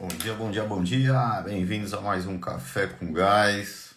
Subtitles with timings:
[0.00, 1.42] Bom dia, bom dia, bom dia.
[1.42, 3.92] Bem-vindos a mais um Café com Gás.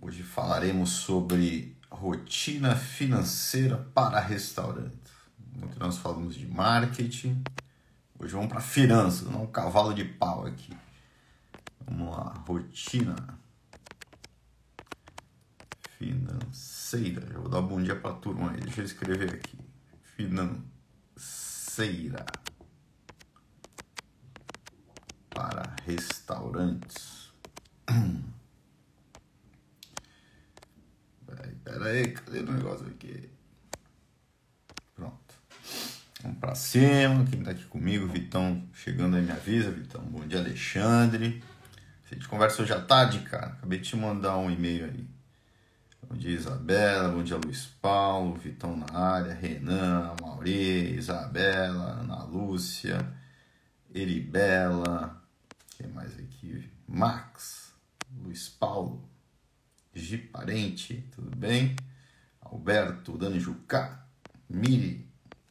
[0.00, 5.12] Hoje falaremos sobre rotina financeira para restaurantes.
[5.62, 7.44] Ontem nós falamos de marketing.
[8.18, 10.76] Hoje vamos para finanças, não um cavalo de pau aqui.
[11.86, 13.14] Vamos lá, rotina
[15.96, 17.24] financeira.
[17.38, 18.60] Vou dar bom dia para a turma aí.
[18.60, 19.56] Deixa eu escrever aqui.
[20.16, 22.26] Financeira
[25.42, 27.32] para restaurantes.
[31.26, 33.30] Peraí, peraí, cadê o negócio aqui?
[34.94, 35.34] Pronto.
[36.22, 37.24] Vamos pra cima.
[37.24, 40.02] Quem tá aqui comigo, Vitão, chegando aí me avisa, Vitão.
[40.02, 41.42] Bom dia, Alexandre.
[42.04, 43.46] A gente conversa hoje à tarde, cara.
[43.46, 45.08] Acabei de te mandar um e-mail aí.
[46.06, 47.08] Bom dia, Isabela.
[47.08, 48.34] Bom dia, Luiz Paulo.
[48.34, 49.32] Vitão na área.
[49.32, 53.10] Renan, Mauri, Isabela, Ana Lúcia,
[53.94, 55.21] Eribela.
[55.82, 56.70] Quem mais aqui?
[56.86, 57.74] Max,
[58.08, 59.10] Luiz Paulo,
[59.92, 61.74] Gi Parente, tudo bem?
[62.40, 64.06] Alberto, Dani Jucá,
[64.48, 65.10] Miri.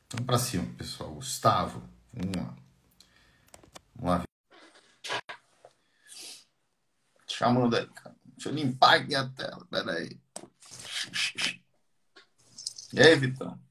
[0.10, 1.14] Vamos pra cima, pessoal.
[1.16, 2.56] Gustavo, vamos lá.
[3.94, 4.24] Vamos lá.
[7.28, 8.16] Chamando aí, cara.
[8.24, 9.68] Deixa eu limpar aqui a tela.
[9.70, 10.18] Pera aí.
[12.94, 13.62] E aí, Vitão?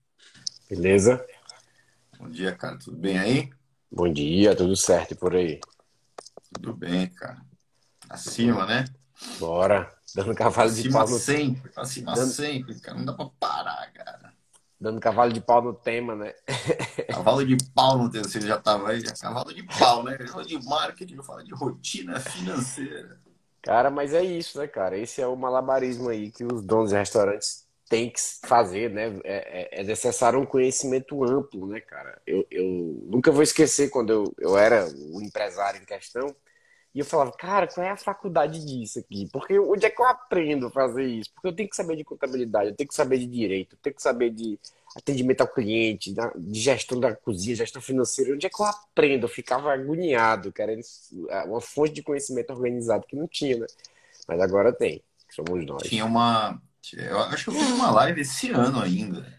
[0.69, 1.27] Beleza?
[2.19, 2.77] Bom dia, cara.
[2.77, 3.51] Tudo bem aí?
[3.91, 5.59] Bom dia, tudo certo por aí?
[6.53, 7.41] Tudo bem, cara.
[8.09, 8.85] Acima, né?
[9.39, 9.93] Bora.
[10.15, 11.71] Dando cavalo de Acima pau no sempre.
[11.77, 12.99] Acima Dando- sempre, cara.
[12.99, 14.33] Não dá pra parar, cara.
[14.81, 16.33] Dando cavalo de pau no tema, né?
[17.11, 20.19] Cavalo de pau no teu, você já tava aí, já cavalo de pau, né?
[20.27, 23.21] Fala de marketing, eu falo de rotina financeira.
[23.63, 24.97] Cara, mas é isso, né, cara?
[24.97, 29.21] Esse é o malabarismo aí que os donos de restaurantes têm que fazer, né?
[29.25, 32.23] É, é- é necessário um conhecimento amplo, né, cara?
[32.27, 36.35] Eu, eu nunca vou esquecer quando eu, eu era o empresário em questão
[36.95, 39.29] e eu falava, cara, qual é a faculdade disso aqui?
[39.33, 41.31] Porque onde é que eu aprendo a fazer isso?
[41.35, 43.97] Porque eu tenho que saber de contabilidade, eu tenho que saber de direito, eu tenho
[43.97, 44.59] que saber de
[44.97, 48.35] atendimento ao cliente, de gestão da cozinha, gestão financeira.
[48.35, 49.25] Onde é que eu aprendo?
[49.27, 50.83] Eu ficava agoniado, querendo
[51.47, 53.67] uma fonte de conhecimento organizado que não tinha, né?
[54.29, 55.89] Mas agora tem, somos nós.
[55.89, 56.61] Tinha uma.
[56.97, 59.39] Eu acho que eu fiz uma live esse ano ainda.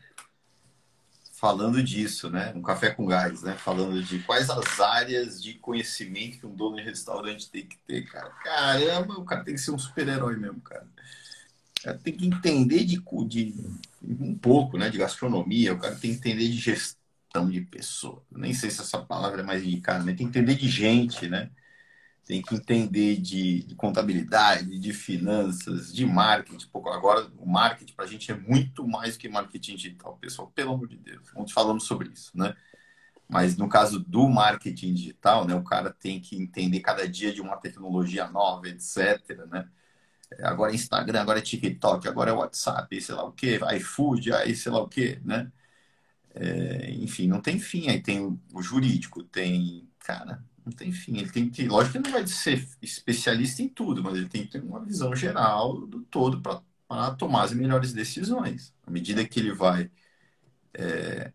[1.33, 2.53] Falando disso, né?
[2.55, 3.55] Um café com gás, né?
[3.55, 8.05] Falando de quais as áreas de conhecimento que um dono de restaurante tem que ter,
[8.05, 8.29] cara.
[8.43, 10.87] Caramba, o cara tem que ser um super-herói mesmo, cara.
[11.81, 13.55] Cara tem que entender de, de
[14.03, 14.89] um pouco, né?
[14.89, 18.21] De gastronomia, o cara tem que entender de gestão de pessoas.
[18.31, 21.49] Nem sei se essa palavra é mais indicada, mas tem que entender de gente, né?
[22.25, 26.67] Tem que entender de, de contabilidade, de finanças, de marketing.
[26.67, 30.51] Pouco agora, o marketing para a gente é muito mais que marketing digital, pessoal.
[30.55, 32.55] Pelo amor de Deus, ontem falamos sobre isso, né?
[33.27, 37.41] Mas no caso do marketing digital, né, o cara tem que entender cada dia de
[37.41, 39.45] uma tecnologia nova, etc.
[39.49, 39.67] Né?
[40.43, 44.55] Agora é Instagram, agora é TikTok, agora é WhatsApp, sei lá o quê, iFood, aí
[44.55, 45.51] sei lá o quê, né?
[46.35, 47.89] É, enfim, não tem fim.
[47.89, 48.21] Aí tem
[48.53, 51.17] o jurídico, tem, cara, não tem fim.
[51.17, 54.43] Ele tem que, lógico que ele não vai ser especialista em tudo, mas ele tem
[54.45, 58.73] que ter uma visão geral do todo para tomar as melhores decisões.
[58.85, 59.89] À medida que ele vai,
[60.73, 61.31] é,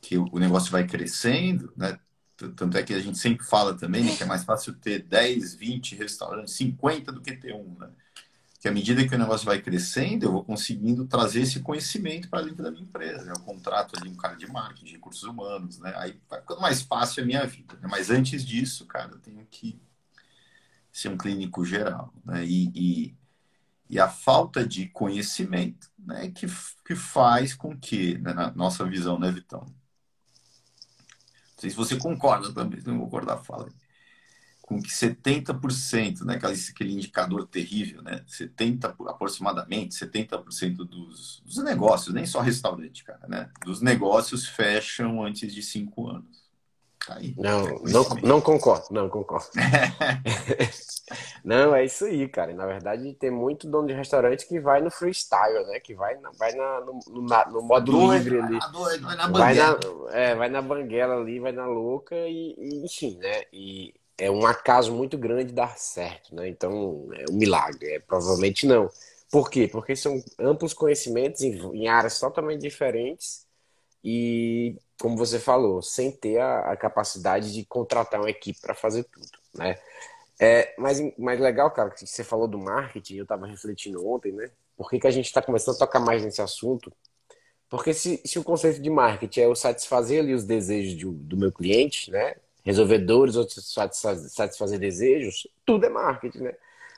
[0.00, 1.98] que o negócio vai crescendo, né?
[2.36, 5.54] Tanto é que a gente sempre fala também né, que é mais fácil ter 10,
[5.54, 7.88] 20 restaurantes, 50 do que ter um, né?
[8.66, 12.42] Que à medida que o negócio vai crescendo, eu vou conseguindo trazer esse conhecimento para
[12.42, 13.24] dentro da minha empresa.
[13.24, 13.32] né?
[13.32, 15.94] Eu contrato ali um cara de marketing, de recursos humanos, né?
[15.96, 17.78] Aí vai ficando mais fácil a minha vida.
[17.80, 17.86] né?
[17.88, 19.80] Mas antes disso, cara, eu tenho que
[20.90, 22.44] ser um clínico geral, né?
[22.44, 23.16] E, e,
[23.88, 26.32] e a falta de conhecimento, né?
[26.32, 26.48] Que,
[26.84, 29.60] que faz com que, né, na nossa visão, né, Vitão?
[29.60, 29.74] Não
[31.56, 33.85] sei se você concorda também, não concordar, fala aí
[34.66, 41.58] com que 70%, né, aquele, aquele indicador terrível, né, 70, por- aproximadamente 70% dos, dos
[41.64, 46.44] negócios, nem só restaurante, cara, né, dos negócios fecham antes de cinco anos.
[47.06, 47.36] Tá aí.
[47.36, 49.48] Não, É não, não concordo, não concordo.
[51.44, 52.52] Não, é isso aí, cara.
[52.54, 55.80] Na verdade, tem muito dono de restaurante que vai no freestyle, né?
[55.80, 58.64] Que vai, na- vai na, no, na- no modo Doido, livre ali.
[58.72, 59.80] doido, vai na Vai na, banguela.
[60.12, 63.44] é, vai na banguela ali, vai na louca e, e, enfim, né?
[63.52, 66.48] E é um acaso muito grande dar certo, né?
[66.48, 67.94] Então, é um milagre.
[67.94, 68.88] É, provavelmente não.
[69.30, 69.68] Por quê?
[69.68, 73.46] Porque são amplos conhecimentos em, em áreas totalmente diferentes
[74.04, 79.04] e, como você falou, sem ter a, a capacidade de contratar uma equipe para fazer
[79.04, 79.78] tudo, né?
[80.40, 84.50] É, mas, mas legal, cara, que você falou do marketing, eu estava refletindo ontem, né?
[84.76, 86.92] Por que que a gente está começando a tocar mais nesse assunto?
[87.68, 91.36] Porque se, se o conceito de marketing é eu satisfazer ali os desejos de- do
[91.36, 92.36] meu cliente, né?
[92.66, 96.54] Resolvedores ou satisfazer desejos, tudo é marketing, né?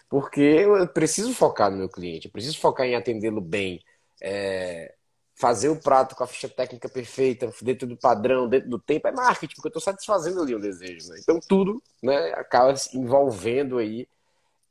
[0.09, 3.85] Porque eu preciso focar no meu cliente, eu preciso focar em atendê-lo bem,
[4.19, 4.95] é,
[5.35, 9.13] fazer o prato com a ficha técnica perfeita, dentro do padrão, dentro do tempo, é
[9.13, 11.11] marketing, porque eu estou satisfazendo ali um desejo.
[11.11, 11.19] Né?
[11.23, 14.09] Então tudo né, acaba envolvendo aí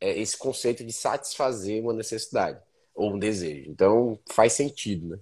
[0.02, 2.60] é, esse conceito de satisfazer uma necessidade
[2.96, 3.70] ou um desejo.
[3.70, 5.20] Então faz sentido, né?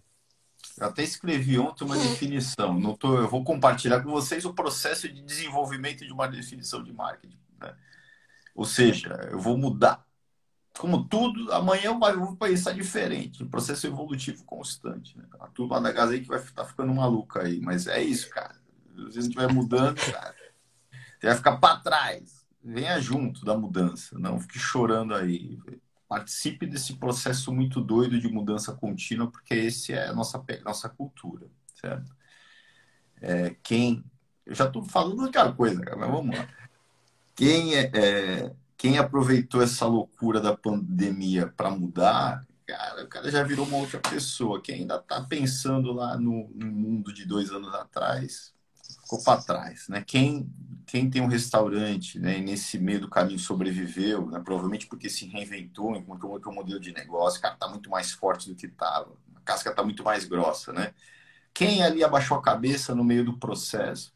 [0.77, 2.77] Eu até escrevi ontem uma definição.
[2.77, 6.92] Não tô, eu vou compartilhar com vocês o processo de desenvolvimento de uma definição de
[6.92, 7.39] marketing.
[7.60, 7.74] Né?
[8.54, 10.06] Ou seja, eu vou mudar.
[10.77, 13.42] Como tudo, amanhã eu vou pensar diferente.
[13.42, 15.18] Um processo evolutivo constante.
[15.18, 15.24] Né?
[15.39, 17.62] A turma da que vai estar tá ficando maluca aí.
[17.62, 18.56] Mas é isso, cara.
[19.12, 20.36] Se a gente vai mudando, cara,
[21.18, 22.45] você vai ficar para trás.
[22.62, 24.19] Venha junto da mudança.
[24.19, 25.57] Não fique chorando aí
[26.07, 31.48] participe desse processo muito doido de mudança contínua, porque esse é a nossa, nossa cultura,
[31.74, 32.16] certo?
[33.22, 34.04] É, quem.
[34.46, 36.48] Eu já estou falando outra coisa, cara, mas vamos lá.
[37.36, 43.44] Quem, é, é quem aproveitou essa loucura da pandemia para mudar, cara, o cara já
[43.44, 44.62] virou uma outra pessoa.
[44.62, 48.55] Quem ainda está pensando lá no, no mundo de dois anos atrás,
[49.06, 50.04] ficou para trás, né?
[50.06, 50.50] Quem
[50.88, 55.96] quem tem um restaurante, né, nesse meio do caminho sobreviveu, né, provavelmente porque se reinventou,
[55.96, 59.74] encontrou outro modelo de negócio, cara, tá muito mais forte do que estava, a casca
[59.74, 60.94] tá muito mais grossa, né?
[61.54, 64.13] Quem ali abaixou a cabeça no meio do processo,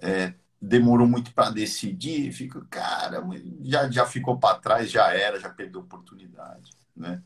[0.00, 3.22] é, demorou muito para decidir, fica, cara,
[3.62, 7.22] já, já ficou para trás, já era, já perdeu oportunidade, né?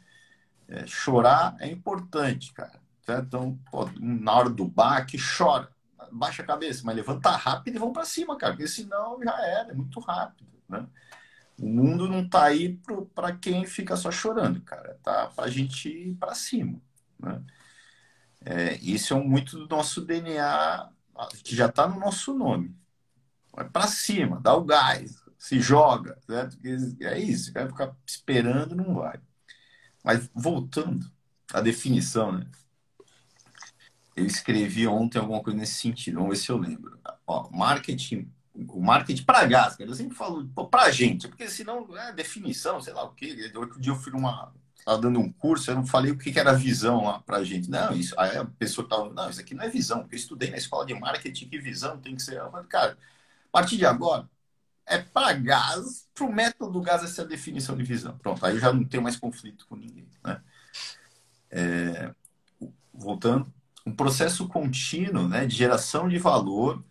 [0.68, 2.80] É, chorar é importante, cara.
[3.02, 3.26] Certo?
[3.26, 5.70] Então, pô, na hora do baque, chora
[6.12, 9.70] baixa a cabeça, mas levanta rápido e vão para cima, cara, porque senão já era,
[9.70, 10.86] é muito rápido, né?
[11.58, 12.78] O mundo não tá aí
[13.14, 16.80] para quem fica só chorando, cara, tá para a gente ir para cima,
[17.18, 17.42] né?
[18.44, 20.90] É, isso é muito do nosso DNA,
[21.42, 22.74] que já está no nosso nome.
[23.52, 26.56] Vai para cima, dá o gás, se joga, certo?
[27.00, 29.20] É isso, vai ficar esperando, não vai.
[30.04, 31.10] Mas voltando
[31.52, 32.46] à definição, né?
[34.18, 36.98] Eu escrevi ontem alguma coisa nesse sentido, vamos ver se eu lembro.
[37.26, 42.80] Ó, marketing, o marketing para gás, eu sempre falo para gente, porque senão é definição,
[42.80, 43.50] sei lá o quê.
[43.54, 44.52] Outro dia eu fui numa.
[44.76, 47.68] Estava dando um curso, eu não falei o que era visão lá para gente.
[47.68, 50.50] Não, isso, aí a pessoa estava, não, isso aqui não é visão, porque eu estudei
[50.50, 52.40] na escola de marketing que visão tem que ser.
[52.50, 54.28] Falei, cara, a partir de agora,
[54.86, 58.16] é para gás, para o método do gás essa é a definição de visão.
[58.18, 60.08] Pronto, aí eu já não tenho mais conflito com ninguém.
[60.24, 60.40] Né?
[61.50, 62.14] É,
[62.92, 63.52] voltando,
[63.88, 66.84] um processo contínuo né, de geração de valor,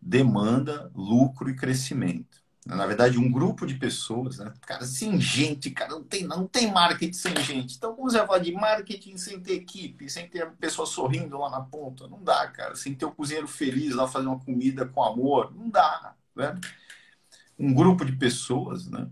[0.00, 2.40] demanda, lucro e crescimento.
[2.64, 4.52] Na verdade, um grupo de pessoas, né?
[4.66, 7.76] Cara, sem gente, cara, não tem, não tem marketing sem gente.
[7.76, 11.38] Então, como você vai falar de marketing sem ter equipe, sem ter a pessoa sorrindo
[11.38, 12.06] lá na ponta?
[12.06, 12.76] Não dá, cara.
[12.76, 15.52] Sem ter o cozinheiro feliz lá fazendo uma comida com amor?
[15.54, 16.58] Não dá, né?
[17.58, 19.08] Um grupo de pessoas, né?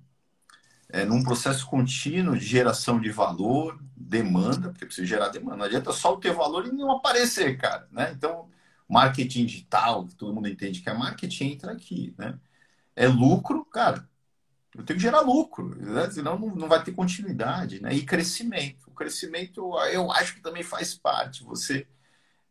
[0.90, 5.58] É, num processo contínuo de geração de valor, demanda, porque precisa gerar demanda.
[5.58, 7.86] Não adianta só ter valor e não aparecer, cara.
[7.92, 8.12] Né?
[8.16, 8.48] Então,
[8.88, 12.14] marketing digital, que todo mundo entende que é marketing, entra aqui.
[12.16, 12.38] Né?
[12.96, 14.08] É lucro, cara.
[14.74, 16.10] Eu tenho que gerar lucro, né?
[16.10, 17.82] senão não, não vai ter continuidade.
[17.82, 17.94] Né?
[17.94, 18.88] E crescimento.
[18.88, 19.60] O crescimento,
[19.92, 21.44] eu acho que também faz parte.
[21.44, 21.86] Você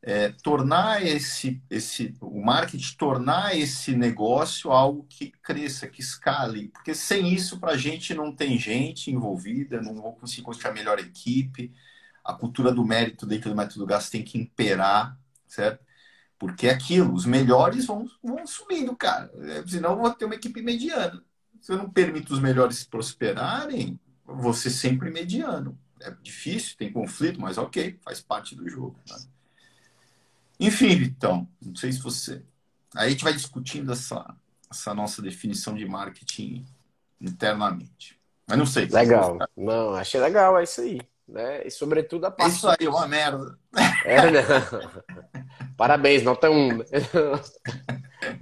[0.02, 6.94] é, tornar esse, esse, o marketing tornar esse negócio algo que cresça, que escale, porque
[6.94, 11.00] sem isso para a gente não tem gente envolvida, não vou conseguir construir a melhor
[11.00, 11.74] equipe,
[12.24, 15.18] a cultura do mérito dentro do método gasto tem que imperar,
[15.48, 15.86] certo?
[16.38, 20.36] Porque é aquilo, os melhores vão, vão subindo, cara, é, senão eu vou ter uma
[20.36, 21.24] equipe mediana.
[21.60, 25.78] Se eu não permito os melhores prosperarem, você sempre mediano.
[26.00, 29.00] É difícil, tem conflito, mas ok, faz parte do jogo.
[29.10, 29.18] Né?
[30.60, 32.42] Enfim, Vitão, não sei se você.
[32.96, 34.36] Aí a gente vai discutindo essa,
[34.70, 36.66] essa nossa definição de marketing
[37.22, 38.20] internamente.
[38.48, 38.86] Mas não sei.
[38.86, 39.38] Legal.
[39.56, 41.00] Não, achei legal, é isso aí.
[41.28, 41.68] Né?
[41.68, 42.54] E sobretudo a parte.
[42.54, 43.60] É isso aí, é uma merda.
[44.06, 44.42] É, né?
[45.76, 46.70] Parabéns, nota um.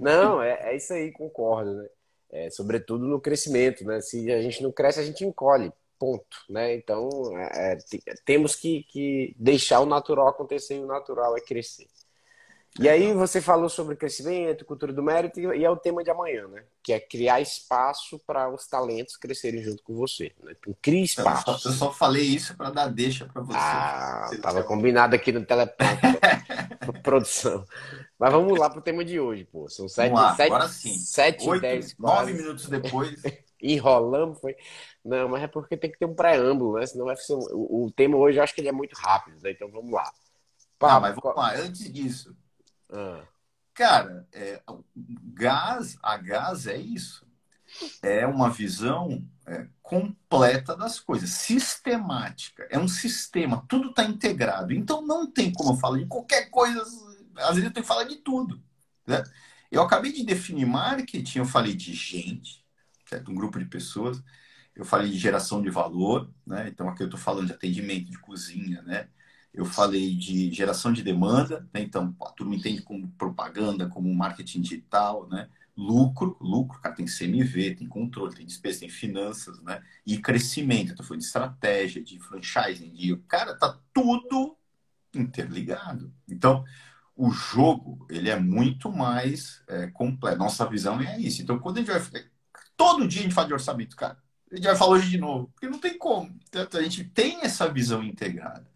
[0.00, 1.88] Não, é, é isso aí, concordo, né?
[2.30, 4.00] É, sobretudo no crescimento, né?
[4.00, 6.74] Se a gente não cresce, a gente encolhe ponto, né?
[6.74, 7.08] Então
[7.38, 7.78] é, é
[8.24, 11.86] temos que, que deixar o natural acontecer e o natural é crescer.
[12.78, 16.46] E aí você falou sobre crescimento, cultura do mérito, e é o tema de amanhã,
[16.48, 16.64] né?
[16.82, 20.32] Que é criar espaço para os talentos crescerem junto com você.
[20.42, 20.54] Né?
[20.58, 21.50] Então, cria espaço.
[21.50, 23.58] Eu só, eu só falei isso para dar deixa para você.
[23.58, 26.20] Ah, estava combinado aqui no teleprompter.
[27.02, 27.64] produção.
[28.18, 29.68] Mas vamos lá para o tema de hoje, pô.
[29.68, 30.94] São sete, lá, sete, agora sim.
[30.98, 33.22] sete Oito, dez, nove minutos depois.
[33.62, 34.54] Enrolamos, foi.
[35.04, 36.86] Não, mas é porque tem que ter um preâmbulo, né?
[36.86, 37.34] Senão vai ser.
[37.34, 39.50] O, o tema hoje eu acho que ele é muito rápido, né?
[39.50, 40.10] Então vamos lá.
[40.78, 41.54] Pá, ah, mas vamos lá.
[41.54, 42.36] Antes disso,
[42.90, 43.22] ah.
[43.74, 44.62] cara, é,
[45.34, 47.26] gás, a gás é isso.
[48.02, 52.66] É uma visão é, completa das coisas, sistemática.
[52.70, 54.72] É um sistema, tudo está integrado.
[54.72, 56.80] Então não tem como eu falar de qualquer coisa.
[57.36, 58.62] Às vezes eu tenho que falar de tudo.
[59.06, 59.22] Né?
[59.70, 62.64] Eu acabei de definir marketing, eu falei de gente,
[63.08, 63.30] certo?
[63.30, 64.22] um grupo de pessoas.
[64.74, 66.68] Eu falei de geração de valor, né?
[66.68, 69.08] Então aqui eu estou falando de atendimento, de cozinha, né?
[69.56, 71.80] Eu falei de geração de demanda, né?
[71.80, 75.48] então a turma entende como propaganda, como marketing digital, né?
[75.74, 79.82] Lucro, lucro, cara, tem CMV, tem controle, tem despesa, tem finanças, né?
[80.06, 84.56] E crescimento, então foi de estratégia, de franchising, de cara, tá tudo
[85.14, 86.12] interligado.
[86.28, 86.62] Então,
[87.16, 90.36] o jogo ele é muito mais é, completo.
[90.36, 91.40] Nossa visão é isso.
[91.40, 92.24] Então, quando a gente vai.
[92.76, 94.18] Todo dia a gente fala de orçamento, cara.
[94.52, 96.38] A gente vai falar hoje de novo, porque não tem como.
[96.46, 98.75] Então, a gente tem essa visão integrada.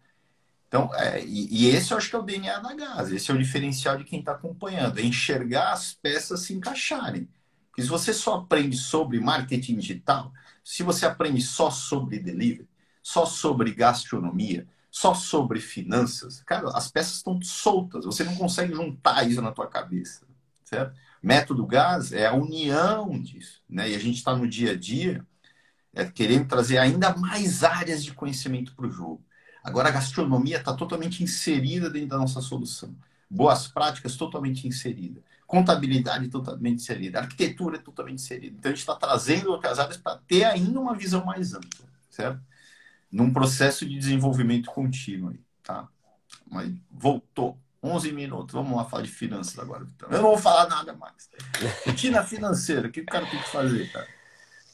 [0.71, 3.33] Então, é, e, e, esse eu acho que é o DNA da Gás, esse é
[3.33, 7.27] o diferencial de quem está acompanhando, é enxergar as peças se encaixarem.
[7.67, 10.31] Porque se você só aprende sobre marketing digital,
[10.63, 12.69] se você aprende só sobre delivery,
[13.03, 19.27] só sobre gastronomia, só sobre finanças, cara, as peças estão soltas, você não consegue juntar
[19.27, 20.25] isso na tua cabeça,
[20.63, 20.97] certo?
[21.21, 23.89] Método Gás é a união disso, né?
[23.89, 25.27] E a gente está no dia a dia
[25.93, 29.21] é, querendo trazer ainda mais áreas de conhecimento para o jogo.
[29.63, 32.95] Agora a gastronomia está totalmente inserida dentro da nossa solução.
[33.29, 35.21] Boas práticas totalmente inserida.
[35.45, 37.19] Contabilidade totalmente inserida.
[37.19, 38.55] Arquitetura totalmente inserida.
[38.57, 42.41] Então a gente está trazendo outras áreas para ter ainda uma visão mais ampla, certo?
[43.11, 45.87] Num processo de desenvolvimento contínuo tá?
[46.49, 47.57] Mas voltou.
[47.83, 48.53] 11 minutos.
[48.53, 49.83] Vamos lá falar de finanças agora.
[49.95, 50.07] Então.
[50.09, 51.29] Eu não vou falar nada mais.
[51.85, 54.07] Rotina financeira, o que o cara tem que fazer, cara?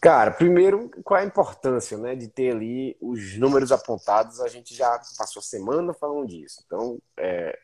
[0.08, 4.40] Cara, primeiro, qual é a importância né, de ter ali os números apontados?
[4.40, 6.64] A gente já passou a semana falando disso.
[6.66, 7.60] Então, é,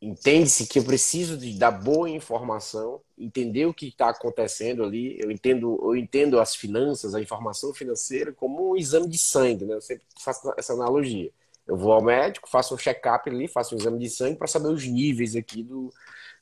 [0.00, 5.18] entende-se que eu preciso de dar boa informação, entender o que está acontecendo ali.
[5.20, 9.74] Eu entendo, eu entendo as finanças, a informação financeira como um exame de sangue, né?
[9.74, 11.32] Eu sempre faço essa analogia.
[11.66, 14.68] Eu vou ao médico, faço um check-up ali, faço um exame de sangue para saber
[14.68, 15.92] os níveis aqui do,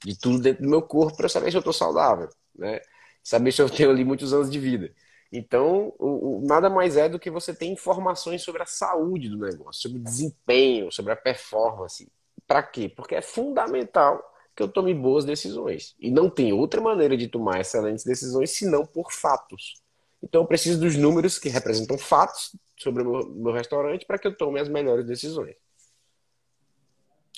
[0.04, 2.82] de tudo dentro do meu corpo, para saber se eu estou saudável, né?
[3.22, 4.92] Saber se eu tenho ali muitos anos de vida.
[5.32, 9.38] Então, o, o, nada mais é do que você ter informações sobre a saúde do
[9.38, 12.10] negócio, sobre o desempenho, sobre a performance.
[12.46, 12.88] Para quê?
[12.88, 14.20] Porque é fundamental
[14.56, 15.94] que eu tome boas decisões.
[16.00, 19.80] E não tem outra maneira de tomar excelentes decisões senão por fatos.
[20.22, 24.26] Então, eu preciso dos números que representam fatos sobre o meu, meu restaurante para que
[24.26, 25.54] eu tome as melhores decisões.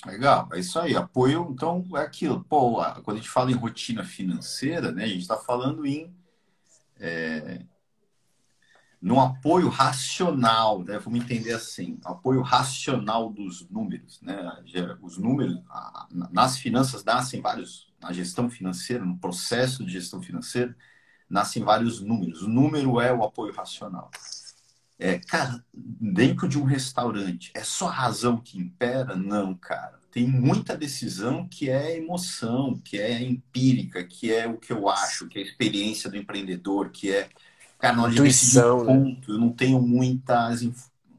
[0.05, 0.95] Legal, é isso aí.
[0.95, 2.43] Apoio, então, é aquilo.
[2.43, 6.13] Pô, quando a gente fala em rotina financeira, né, a gente está falando em
[6.99, 7.61] é,
[9.03, 10.97] no apoio racional, né?
[10.97, 14.37] vamos entender assim, apoio racional dos números, né?
[15.01, 15.61] Os números,
[16.31, 20.73] nas finanças nascem vários, na gestão financeira, no processo de gestão financeira,
[21.29, 22.43] nascem vários números.
[22.43, 24.09] O número é o apoio racional.
[24.97, 29.17] É, cara, dentro de um restaurante, é só a razão que impera?
[29.17, 29.99] Não, cara.
[30.11, 35.27] Tem muita decisão que é emoção, que é empírica, que é o que eu acho,
[35.27, 37.27] que é a experiência do empreendedor, que é
[37.83, 38.13] Cara, na hora
[38.85, 38.93] né?
[38.93, 40.63] ponto, eu não tenho muitas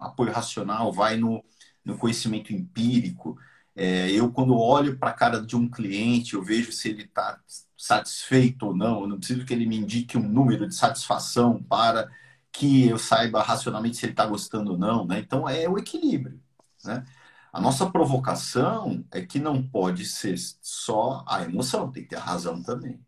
[0.00, 1.44] apoio racional, vai no,
[1.84, 3.38] no conhecimento empírico.
[3.76, 7.38] É, eu, quando olho para a cara de um cliente, eu vejo se ele está
[7.76, 9.02] satisfeito ou não.
[9.02, 12.10] Eu não preciso que ele me indique um número de satisfação para
[12.50, 15.06] que eu saiba racionalmente se ele está gostando ou não.
[15.06, 15.18] Né?
[15.18, 16.40] Então, é o equilíbrio.
[16.82, 17.04] Né?
[17.52, 22.20] A nossa provocação é que não pode ser só a emoção, tem que ter a
[22.20, 22.98] razão também.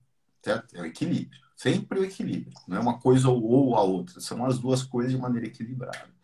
[0.44, 0.76] Certo?
[0.76, 1.45] É o equilíbrio.
[1.56, 2.52] Sempre o equilíbrio.
[2.68, 4.20] Não é uma coisa ou, a outra.
[4.20, 6.14] São as duas coisas de maneira equilibrada.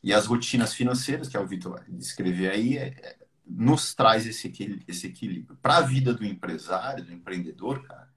[0.00, 4.52] E as rotinas financeiras, que é o Vitor descrever aí, é, é, nos traz esse,
[4.86, 5.58] esse equilíbrio.
[5.60, 8.08] Para a vida do empresário, do empreendedor, cara,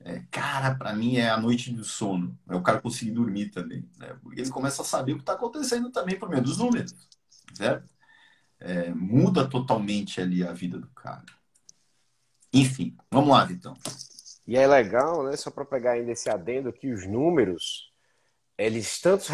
[0.00, 2.38] é, cara, para mim é a noite do sono.
[2.48, 3.88] É o cara conseguir dormir também.
[3.98, 4.16] Né?
[4.22, 6.94] Porque ele começa a saber o que está acontecendo também por meio dos números.
[7.52, 7.88] Certo?
[8.60, 11.24] É, muda totalmente ali a vida do cara.
[12.52, 13.76] Enfim, vamos lá, Vitão.
[14.48, 17.92] E é legal, né, só para pegar ainda esse adendo, que os números,
[18.56, 19.26] eles tanto,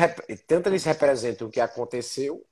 [0.45, 2.45] tanto eles representam o que aconteceu,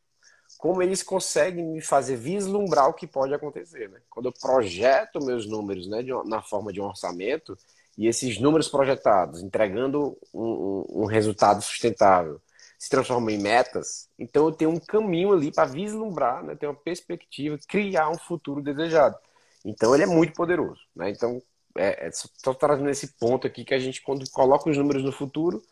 [0.58, 3.88] como eles conseguem me fazer vislumbrar o que pode acontecer.
[3.90, 4.00] Né?
[4.08, 7.58] Quando eu projeto meus números né, de, na forma de um orçamento,
[7.98, 12.40] e esses números projetados, entregando um, um, um resultado sustentável,
[12.78, 16.76] se transformam em metas, então eu tenho um caminho ali para vislumbrar, né, ter uma
[16.76, 19.18] perspectiva, criar um futuro desejado.
[19.64, 20.80] Então ele é muito poderoso.
[20.94, 21.10] Né?
[21.10, 21.42] Então,
[21.76, 25.12] é, é, só trazendo esse ponto aqui que a gente, quando coloca os números no
[25.12, 25.62] futuro,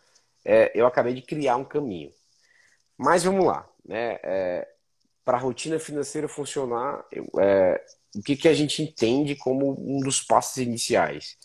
[0.45, 2.11] é, eu acabei de criar um caminho.
[2.97, 3.69] Mas vamos lá.
[3.85, 4.19] Né?
[4.23, 4.69] É,
[5.25, 7.85] Para a rotina financeira funcionar, eu, é,
[8.17, 11.37] o que, que a gente entende como um dos passos iniciais?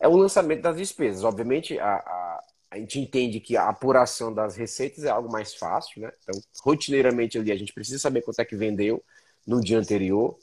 [0.00, 1.24] É o lançamento das despesas.
[1.24, 6.02] Obviamente, a, a, a gente entende que a apuração das receitas é algo mais fácil,
[6.02, 6.12] né?
[6.22, 9.02] Então, rotineiramente ali, a gente precisa saber quanto é que vendeu
[9.46, 10.38] no dia anterior.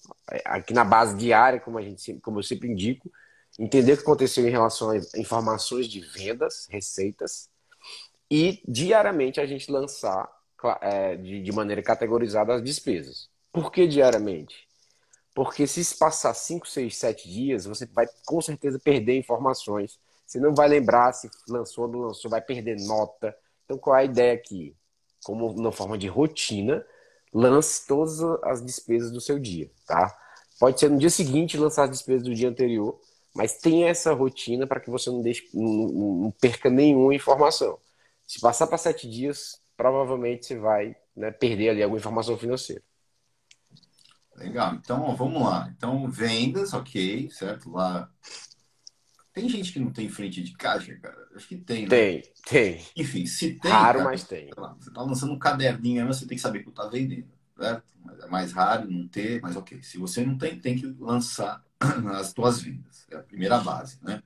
[0.46, 3.12] Aqui na base diária, como, a gente, como eu sempre indico,
[3.60, 7.50] entender o que aconteceu em relação a informações de vendas, receitas,
[8.30, 10.30] e diariamente a gente lançar
[10.82, 13.30] é, de, de maneira categorizada as despesas.
[13.52, 14.68] Por que diariamente?
[15.34, 20.00] Porque se passar 5, 6, 7 dias, você vai com certeza perder informações.
[20.26, 23.36] Você não vai lembrar se lançou ou não lançou, vai perder nota.
[23.66, 24.76] Então, qual é a ideia aqui?
[25.24, 26.86] Como uma forma de rotina,
[27.34, 30.18] lance todas as despesas do seu dia, tá?
[30.60, 33.00] Pode ser no dia seguinte lançar as despesas do dia anterior,
[33.34, 37.80] mas tenha essa rotina para que você não, deixe, não, não, perca nenhuma informação.
[38.28, 42.84] Se passar para sete dias, provavelmente você vai né, perder ali alguma informação financeira.
[44.36, 44.76] Legal.
[44.76, 45.72] Então, vamos lá.
[45.76, 47.70] Então, vendas, ok, certo?
[47.72, 48.10] Lá.
[49.34, 51.28] Tem gente que não tem frente de caixa, cara?
[51.36, 51.90] Acho que tem, né?
[51.90, 52.86] Tem, tem.
[52.98, 53.72] Enfim, se tem.
[53.72, 54.50] Raro, cara, mas tem.
[54.58, 57.84] Lá, você tá lançando um caderninho, você tem que saber que está vendendo, certo?
[58.24, 59.82] É mais raro não ter, mas ok.
[59.84, 61.64] Se você não tem, tem que lançar
[62.18, 63.06] as tuas vendas.
[63.10, 64.22] É a primeira base, né?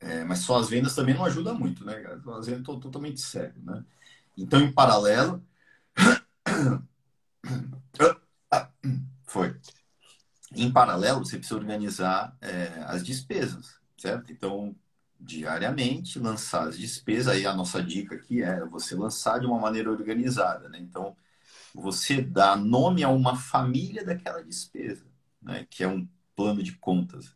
[0.00, 1.94] É, mas só as vendas também não ajuda muito, né?
[2.36, 3.84] As vendas estão totalmente cego, né?
[4.36, 5.44] Então, em paralelo.
[9.24, 9.56] Foi.
[10.54, 14.32] Em paralelo, você precisa organizar é, as despesas, certo?
[14.32, 14.74] Então,
[15.18, 17.28] diariamente, lançar as despesas.
[17.28, 20.78] Aí a nossa dica aqui é você lançar de uma maneira organizada, né?
[20.80, 21.16] Então,
[21.74, 25.06] você dá nome a uma família daquela despesa,
[25.42, 25.66] né?
[25.70, 27.34] Que é um plano de contas.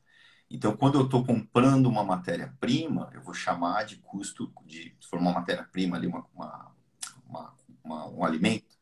[0.50, 5.18] Então, quando eu estou comprando uma matéria-prima, eu vou chamar de custo de, se for
[5.18, 8.76] uma matéria-prima ali, uma, uma, uma, um alimento,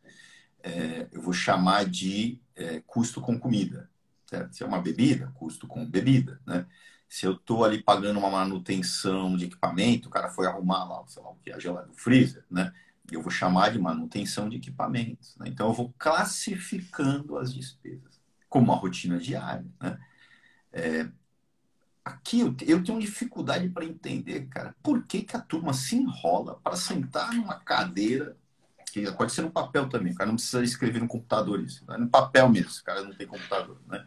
[0.62, 3.90] é, eu vou chamar de é, custo com comida.
[4.26, 4.54] Certo?
[4.54, 6.66] Se é uma bebida, custo com bebida, né?
[7.08, 11.22] Se eu estou ali pagando uma manutenção de equipamento, o cara foi arrumar lá, sei
[11.22, 12.72] lá o que, a geladeira do freezer, né?
[13.10, 15.36] Eu vou chamar de manutenção de equipamentos.
[15.36, 15.48] Né?
[15.48, 18.13] Então, eu vou classificando as despesas
[18.54, 19.98] como uma rotina diária, né?
[20.72, 21.08] É,
[22.04, 26.60] aqui eu, eu tenho dificuldade para entender, cara, por que, que a turma se enrola
[26.62, 28.36] para sentar numa cadeira,
[28.92, 31.98] que pode ser no papel também, o cara não precisa escrever no computador isso, é
[31.98, 34.06] no papel mesmo, o cara não tem computador, né?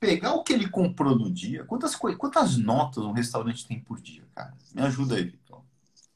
[0.00, 4.24] Pegar o que ele comprou no dia, quantas, quantas notas um restaurante tem por dia,
[4.34, 4.52] cara?
[4.74, 5.62] Me ajuda aí, Vitor.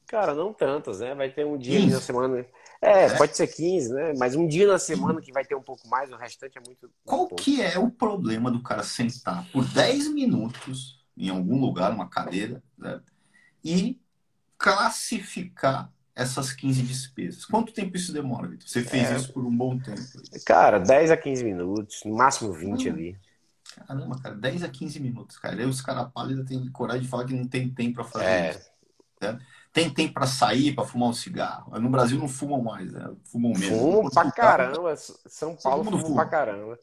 [0.05, 1.15] Cara, não tantas, né?
[1.15, 1.93] Vai ter um dia 15?
[1.93, 2.45] na semana.
[2.81, 4.13] É, é, pode ser 15, né?
[4.17, 6.89] Mas um dia na semana que vai ter um pouco mais, o restante é muito.
[7.03, 12.07] Qual que é o problema do cara sentar por 10 minutos em algum lugar, uma
[12.07, 13.01] cadeira, né?
[13.63, 13.99] e
[14.57, 17.45] classificar essas 15 despesas?
[17.45, 18.67] Quanto tempo isso demora, Vitor?
[18.67, 19.15] Você fez é...
[19.15, 20.01] isso por um bom tempo.
[20.45, 23.17] Cara, 10 a 15 minutos, no máximo 20 ali.
[23.85, 25.55] Caramba, cara, 10 a 15 minutos, cara.
[25.55, 28.49] Aí os caras pálidos têm coragem de falar que não tem tempo para fazer é.
[28.51, 28.66] isso.
[29.21, 29.39] Né?
[29.73, 31.79] Tem tempo para sair, para fumar um cigarro.
[31.79, 33.11] No Brasil não fumam mais, né?
[33.25, 33.77] Fumam menos.
[33.77, 34.95] Fumam pra caramba.
[34.95, 36.79] São Paulo fuma, fuma pra caramba.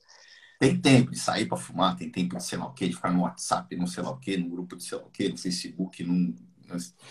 [0.58, 3.12] Tem tempo de sair para fumar, tem tempo de sei lá o quê, de ficar
[3.12, 5.36] no WhatsApp, no sei lá o quê, no grupo de sei lá o quê, no
[5.36, 6.34] Facebook, num,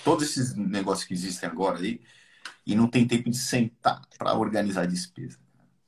[0.04, 2.02] todos esses negócios que existem agora aí,
[2.66, 5.38] e não tem tempo de sentar para organizar a despesa.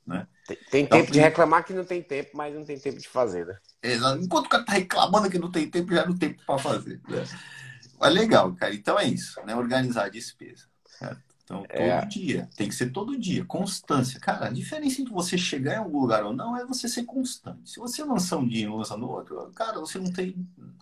[0.06, 0.26] Né?
[0.46, 3.08] Tem, tem então, tempo de reclamar que não tem tempo, mas não tem tempo de
[3.08, 3.56] fazer, né?
[3.82, 4.22] Exato.
[4.22, 7.00] Enquanto o cara tá reclamando que não tem tempo, já não tem tempo para fazer.
[7.08, 7.24] Né?
[7.98, 8.74] Mas legal, cara.
[8.74, 9.54] Então é isso, né?
[9.54, 10.64] Organizar a despesa.
[10.98, 11.26] Certo?
[11.46, 12.04] Então, todo é...
[12.06, 12.48] dia.
[12.56, 13.44] Tem que ser todo dia.
[13.44, 14.18] Constância.
[14.18, 17.70] Cara, a diferença entre você chegar em algum lugar ou não é você ser constante.
[17.70, 20.34] Se você lançar um dia e não lançar no outro, cara, você não tem.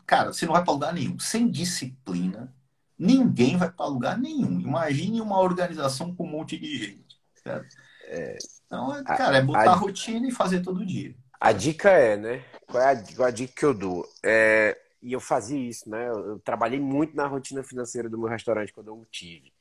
[0.07, 1.19] Cara, você não vai para lugar nenhum.
[1.19, 2.53] Sem disciplina,
[2.99, 4.59] ninguém vai para lugar nenhum.
[4.59, 7.21] Imagine uma organização com um monte de gente.
[7.43, 7.77] Certo?
[8.07, 8.39] É...
[8.67, 11.15] Então, é, cara, é botar a, a rotina e fazer todo dia.
[11.39, 12.45] A dica é, né?
[12.67, 14.09] Qual é a, qual é a dica que eu dou?
[14.23, 16.09] É, e eu fazia isso, né?
[16.09, 19.53] Eu, trabalhei muito na rotina financeira do meu restaurante quando eu tive.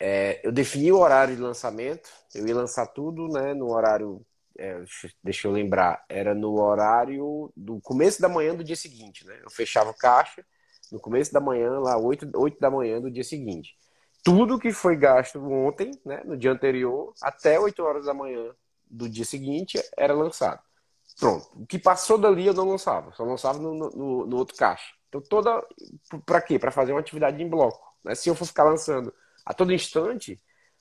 [0.00, 3.52] É, eu defini o horário de lançamento, eu ia lançar tudo, né?
[3.52, 4.24] No horário,
[4.58, 4.82] é,
[5.22, 9.38] deixa eu lembrar, era no horário do começo da manhã do dia seguinte, né?
[9.44, 10.44] Eu fechava o caixa
[10.90, 13.76] no começo da manhã, lá 8, 8 da manhã do dia seguinte.
[14.24, 16.22] Tudo que foi gasto ontem, né?
[16.24, 18.54] No dia anterior, até 8 horas da manhã
[18.90, 20.62] do dia seguinte, era lançado.
[21.18, 21.48] Pronto.
[21.54, 24.94] O que passou dali eu não lançava, só lançava no, no, no outro caixa.
[25.08, 25.64] Então, toda.
[26.24, 26.58] Para quê?
[26.58, 27.80] Para fazer uma atividade em bloco.
[28.04, 28.14] Né?
[28.14, 29.12] Se eu for ficar lançando
[29.44, 30.40] a todo instante,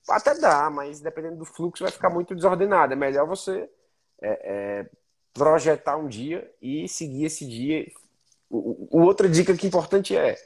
[0.10, 2.94] até dá, mas dependendo do fluxo vai ficar muito desordenado.
[2.94, 3.70] É melhor você
[4.22, 4.90] é, é,
[5.34, 7.86] projetar um dia e seguir esse dia.
[8.50, 10.38] O, o, outra dica que é importante é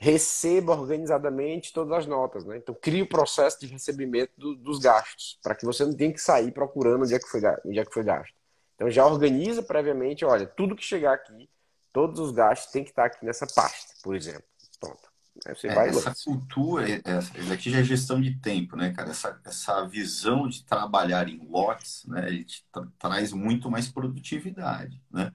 [0.00, 2.44] receba organizadamente todas as notas.
[2.44, 2.58] Né?
[2.58, 6.20] Então, crie o processo de recebimento do, dos gastos, para que você não tenha que
[6.20, 8.37] sair procurando onde é que foi, onde é que foi gasto.
[8.78, 11.50] Então já organiza previamente, olha, tudo que chegar aqui,
[11.92, 14.44] todos os gastos tem que estar aqui nessa pasta, por exemplo.
[14.78, 15.08] Pronto.
[15.44, 18.76] Aí você é, vai essa cultura, é, essa, isso aqui já é gestão de tempo,
[18.76, 19.10] né, cara?
[19.10, 25.02] Essa, essa visão de trabalhar em lotes, né, ele te tra traz muito mais produtividade,
[25.10, 25.32] né?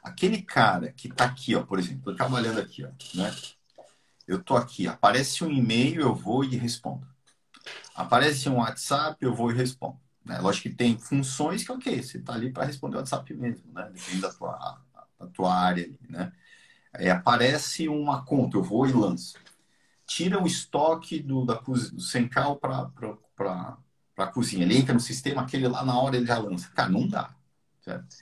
[0.00, 3.34] Aquele cara que está aqui, ó, por exemplo, tô trabalhando aqui, ó, né?
[4.28, 7.04] Eu tô aqui, aparece um e-mail, eu vou e respondo.
[7.96, 10.05] Aparece um WhatsApp, eu vou e respondo.
[10.26, 10.38] Né?
[10.40, 13.88] Lógico que tem funções que, ok, você está ali para responder o WhatsApp mesmo, né?
[13.94, 14.82] Depende da tua,
[15.20, 16.32] da tua área ali, né?
[16.92, 19.38] É, aparece uma conta, eu vou e lanço.
[20.06, 23.78] Tira o estoque do, da, do central para
[24.16, 24.64] a cozinha.
[24.64, 26.70] Ele entra no sistema, aquele lá na hora ele já lança.
[26.70, 27.34] Cara, não dá.
[27.80, 28.16] Certo?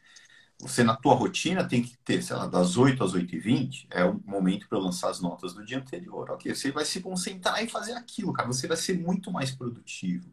[0.60, 3.86] Você, na tua rotina, tem que ter, sei lá, das 8 às 8 e 20
[3.90, 6.30] é o momento para lançar as notas do dia anterior.
[6.30, 8.48] Ok, você vai se concentrar em fazer aquilo, cara.
[8.48, 10.30] Você vai ser muito mais produtivo.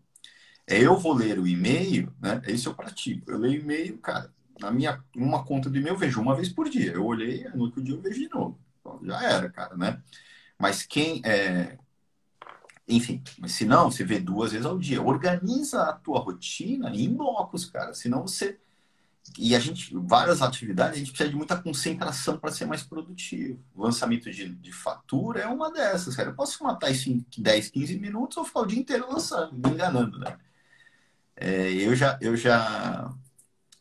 [0.68, 2.42] É, eu vou ler o e-mail, né?
[2.48, 3.30] Esse eu pratico.
[3.30, 6.70] Eu leio e-mail, cara, na minha uma conta de e-mail eu vejo uma vez por
[6.70, 6.94] dia.
[6.94, 8.60] Eu olhei, no outro dia eu vejo de novo.
[8.80, 10.02] Então, já era, cara, né?
[10.58, 11.78] Mas quem é,
[12.88, 15.02] enfim, mas se não, você vê duas vezes ao dia.
[15.02, 17.94] Organiza a tua rotina em blocos, cara.
[17.94, 18.60] Senão você
[19.38, 23.60] e a gente, várias atividades, a gente precisa de muita concentração para ser mais produtivo.
[23.76, 26.30] O lançamento de, de fatura é uma dessas, cara.
[26.30, 29.70] Eu posso matar isso em 10, 15 minutos ou ficar o dia inteiro lançando, me
[29.70, 30.38] enganando, né?
[31.36, 33.14] É, eu já, eu já,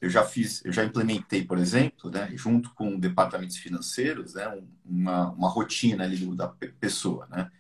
[0.01, 4.47] eu já fiz, eu já implementei, por exemplo, né, junto com departamentos financeiros, né,
[4.85, 7.51] uma, uma rotina ali da pessoa, né?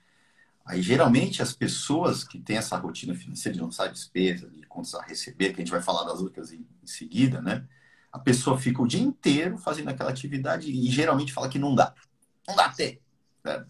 [0.64, 5.02] Aí, geralmente, as pessoas que têm essa rotina financeira de lançar despesa, de contas a
[5.02, 7.66] receber, que a gente vai falar das outras em, em seguida, né?
[8.12, 11.92] A pessoa fica o dia inteiro fazendo aquela atividade e geralmente fala que não dá.
[12.46, 13.00] Não dá até.
[13.44, 13.66] Né?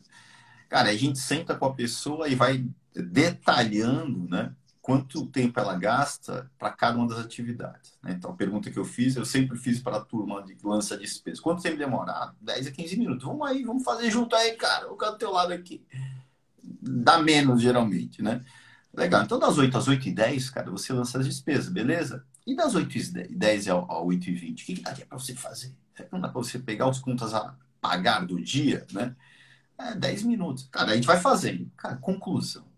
[0.69, 4.55] Cara, a gente senta com a pessoa e vai detalhando, né?
[4.83, 7.93] Quanto tempo ela gasta para cada uma das atividades.
[8.03, 8.15] Né?
[8.17, 11.41] Então, a pergunta que eu fiz, eu sempre fiz para a turma de lança despesa.
[11.41, 12.13] Quanto tempo demora?
[12.13, 13.25] Ah, 10 a 15 minutos.
[13.25, 14.87] Vamos aí, vamos fazer junto aí, cara.
[14.87, 15.85] Eu quero do teu lado aqui.
[16.83, 18.43] Dá menos, geralmente, né?
[18.93, 19.23] Legal.
[19.23, 22.25] Então, das 8 às 8 e 10, cara, você lança as despesas, beleza?
[22.47, 25.35] E das 8 e 10 ao, 8 e 20, o que, que daria para você
[25.35, 25.75] fazer?
[26.11, 29.15] Não dá para você pegar os contas a pagar do dia, né?
[29.79, 30.69] É 10 minutos.
[30.71, 31.71] Cara, a gente vai fazendo.
[31.77, 32.70] Cara, conclusão.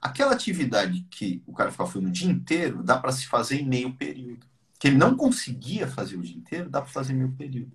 [0.00, 3.66] Aquela atividade que o cara ficava fazendo o dia inteiro, dá para se fazer em
[3.66, 4.46] meio período.
[4.78, 7.72] Que ele não conseguia fazer o dia inteiro, dá para fazer em meio período.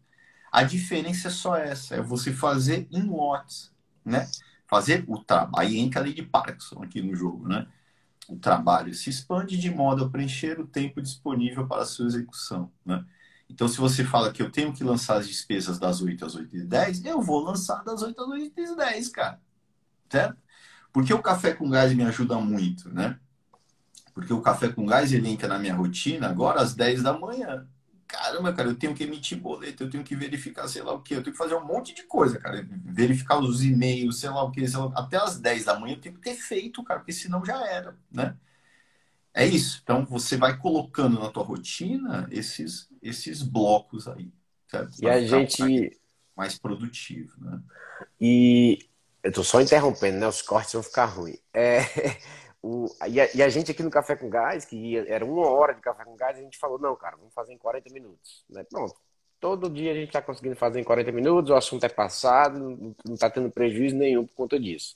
[0.52, 3.72] A diferença é só essa, é você fazer em lotes,
[4.06, 4.30] né?
[4.68, 5.68] Fazer o trabalho.
[5.68, 7.68] Aí entra a lei de Parkinson aqui no jogo, né?
[8.30, 12.72] O trabalho se expande de modo a preencher o tempo disponível para a sua execução,
[12.86, 13.04] né?
[13.50, 16.56] Então, se você fala que eu tenho que lançar as despesas das 8 às 8
[16.58, 19.42] e 10, eu vou lançar das 8 às 8 e 10, cara.
[20.10, 20.38] Certo?
[20.94, 23.20] Por que o café com gás me ajuda muito, né?
[24.14, 27.68] Porque o café com gás ele entra na minha rotina agora às 10 da manhã.
[28.08, 31.16] Caramba, cara, eu tenho que emitir boleto, eu tenho que verificar sei lá o que,
[31.16, 32.64] eu tenho que fazer um monte de coisa, cara.
[32.86, 34.64] Verificar os e-mails, sei lá o que,
[34.96, 37.98] até às 10 da manhã eu tenho que ter feito, cara, porque senão já era,
[38.12, 38.36] né?
[39.34, 39.82] É isso.
[39.84, 44.32] Então você vai colocando na tua rotina esses, esses blocos aí.
[44.68, 44.96] Certo?
[45.02, 46.00] E a gente.
[46.36, 47.60] Mais produtivo, né?
[48.20, 48.80] E
[49.24, 50.28] eu tô só interrompendo, né?
[50.28, 51.40] Os cortes vão ficar ruins.
[51.54, 51.80] É,
[52.62, 55.48] o, e, a, e, a, gente aqui no Café com Gás, que ia, era uma
[55.48, 58.44] hora de Café com Gás, a gente falou, não, cara, vamos fazer em 40 minutos.
[58.50, 58.64] Né?
[58.70, 58.96] Pronto.
[59.40, 63.14] Todo dia a gente está conseguindo fazer em 40 minutos, o assunto é passado, não
[63.14, 64.96] está tendo prejuízo nenhum por conta disso.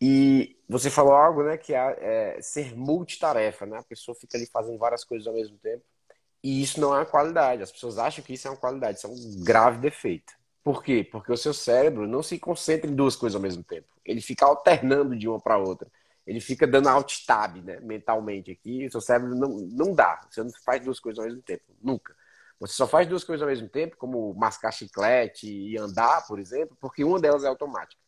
[0.00, 3.78] E você falou algo, né, que é, é ser multitarefa, né?
[3.78, 5.82] A pessoa fica ali fazendo várias coisas ao mesmo tempo.
[6.44, 7.62] E isso não é uma qualidade.
[7.62, 10.32] As pessoas acham que isso é uma qualidade, isso é um grave defeito.
[10.66, 11.08] Por quê?
[11.08, 13.86] Porque o seu cérebro não se concentra em duas coisas ao mesmo tempo.
[14.04, 15.88] Ele fica alternando de uma para outra.
[16.26, 18.84] Ele fica dando alt tab, né, mentalmente aqui.
[18.84, 20.20] O seu cérebro não, não dá.
[20.28, 21.62] Você não faz duas coisas ao mesmo tempo.
[21.80, 22.16] Nunca.
[22.58, 26.76] Você só faz duas coisas ao mesmo tempo, como mascar chiclete e andar, por exemplo,
[26.80, 28.02] porque uma delas é automática.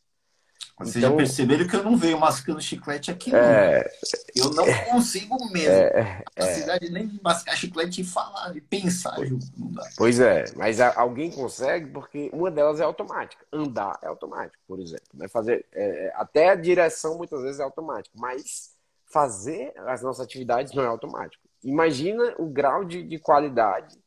[0.79, 3.91] Vocês então, já perceberam que eu não venho mascando chiclete aqui, é,
[4.37, 4.45] não.
[4.45, 5.73] Eu não consigo mesmo.
[5.73, 6.55] É, a é.
[6.55, 9.19] cidade nem de mascar chiclete e falar, e pensar,
[9.57, 9.85] não dá.
[9.97, 13.45] Pois é, mas alguém consegue porque uma delas é automática.
[13.53, 15.07] Andar é automático, por exemplo.
[15.15, 15.27] Né?
[15.27, 18.71] Fazer, é, é, até a direção muitas vezes é automático, mas
[19.07, 21.43] fazer as nossas atividades não é automático.
[21.65, 23.99] Imagina o grau de, de qualidade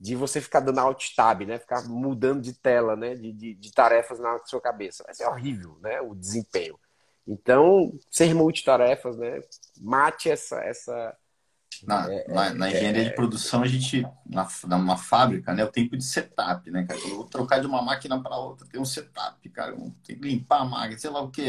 [0.00, 1.58] de você ficar dando alt tab, né?
[1.58, 3.14] Ficar mudando de tela, né?
[3.14, 5.04] De, de, de, tarefas na sua cabeça.
[5.04, 6.00] Vai ser horrível, né?
[6.00, 6.78] O desempenho.
[7.26, 9.40] Então, ser multitarefas, né?
[9.78, 11.16] Mate essa, essa.
[11.86, 15.70] Na, é, na, na engenharia é, de produção, a gente, na, numa fábrica, né, o
[15.70, 17.00] tempo de setup, né, cara?
[17.00, 19.74] Eu vou trocar de uma máquina para outra, tem um setup, cara.
[20.04, 21.44] Tem que limpar a máquina, sei lá o que.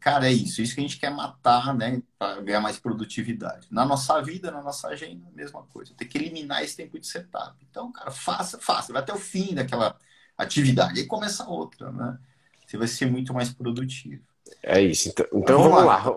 [0.00, 0.62] Cara, é isso.
[0.62, 3.66] Isso que a gente quer matar, né, para ganhar mais produtividade.
[3.70, 5.92] Na nossa vida, na nossa agenda, mesma coisa.
[5.96, 7.56] Tem que eliminar esse tempo de setup.
[7.68, 8.92] Então, cara, faça, faça.
[8.92, 9.96] Vai até o fim daquela
[10.36, 11.00] atividade.
[11.00, 12.18] Aí começa outra, né?
[12.66, 14.22] Você vai ser muito mais produtivo.
[14.62, 15.08] É isso.
[15.08, 16.04] Então, então vamos, vamos lá.
[16.04, 16.16] lá.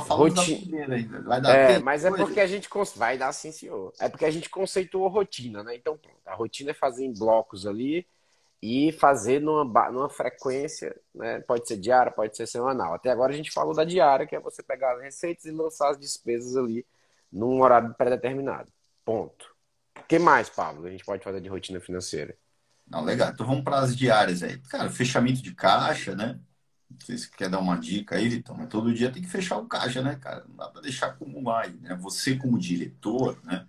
[0.00, 0.34] Só Roti...
[0.34, 1.20] da primeira ainda.
[1.22, 3.92] Vai dar é, mas é porque a gente vai dar sim, senhor.
[4.00, 5.74] É porque a gente conceituou rotina, né?
[5.76, 6.16] Então, pronto.
[6.26, 8.06] A rotina é fazer em blocos ali
[8.62, 11.40] e fazer numa, numa frequência, né?
[11.40, 12.94] Pode ser diária, pode ser semanal.
[12.94, 15.90] Até agora a gente falou da diária, que é você pegar as receitas e lançar
[15.90, 16.86] as despesas ali
[17.32, 18.70] num horário pré-determinado.
[19.04, 19.52] Ponto.
[19.98, 22.36] O que mais, Pablo, a gente pode fazer de rotina financeira?
[22.86, 23.30] Não, legal.
[23.30, 24.58] Então vamos para as diárias aí.
[24.58, 26.38] Cara, fechamento de caixa, né?
[26.92, 29.58] Não sei se quer dar uma dica aí, Vitão, mas todo dia tem que fechar
[29.58, 30.44] o caixa, né, cara?
[30.48, 31.94] Não dá para deixar acumular aí, né?
[31.96, 33.66] Você como diretor, né?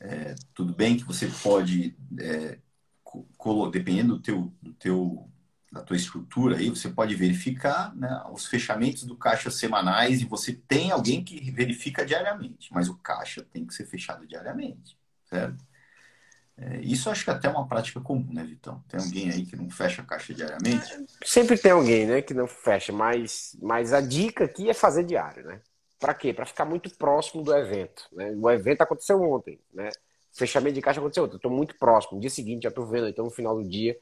[0.00, 2.58] É, tudo bem que você pode, é,
[3.70, 5.30] dependendo do teu, do teu,
[5.72, 10.52] da tua estrutura aí, você pode verificar né, os fechamentos do caixa semanais e você
[10.52, 15.64] tem alguém que verifica diariamente, mas o caixa tem que ser fechado diariamente, certo?
[16.58, 18.82] É, isso acho que até é uma prática comum, né, Vitão?
[18.88, 21.06] Tem alguém aí que não fecha a caixa diariamente?
[21.24, 25.44] Sempre tem alguém, né, que não fecha, mas, mas a dica aqui é fazer diário,
[25.44, 25.60] né?
[25.98, 26.32] Para quê?
[26.32, 28.06] Para ficar muito próximo do evento.
[28.12, 28.34] Né?
[28.36, 29.90] O evento aconteceu ontem, né?
[30.32, 31.34] Fechamento de caixa aconteceu ontem.
[31.34, 32.16] Eu estou muito próximo.
[32.16, 33.96] No dia seguinte já estou vendo, então no final do dia.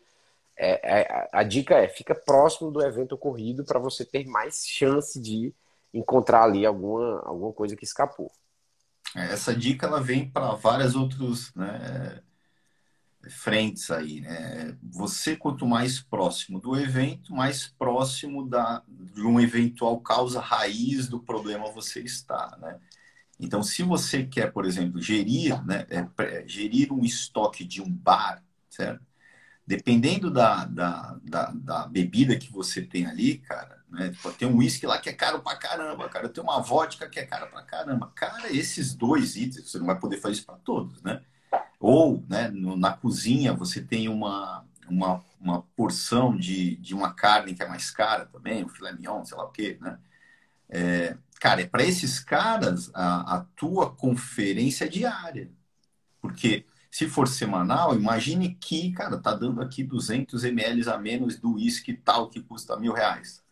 [0.56, 5.20] É, é, a dica é fica próximo do evento ocorrido para você ter mais chance
[5.20, 5.52] de
[5.92, 8.30] encontrar ali alguma, alguma coisa que escapou.
[9.16, 12.20] É, essa dica ela vem para vários outros né,
[13.30, 14.76] frentes aí, né?
[14.82, 21.20] Você quanto mais próximo do evento, mais próximo da, de uma eventual causa raiz do
[21.20, 22.78] problema você está, né?
[23.38, 28.42] Então, se você quer, por exemplo, gerir, né, é, gerir um estoque de um bar,
[28.70, 29.04] certo?
[29.66, 34.12] Dependendo da, da, da, da bebida que você tem ali, cara, né?
[34.38, 36.28] Tem um uísque lá que é caro pra caramba, cara.
[36.28, 38.12] Tem uma vodka que é cara pra caramba.
[38.14, 41.22] Cara, esses dois itens, você não vai poder fazer isso para todos, né?
[41.86, 47.54] Ou né, no, na cozinha você tem uma, uma, uma porção de, de uma carne
[47.54, 49.98] que é mais cara também, o filé mignon, sei lá o quê, né?
[50.66, 55.50] É, cara, é para esses caras a, a tua conferência é diária.
[56.22, 61.52] Porque se for semanal, imagine que, cara, tá dando aqui 200 ml a menos do
[61.52, 63.44] uísque tal que custa mil reais.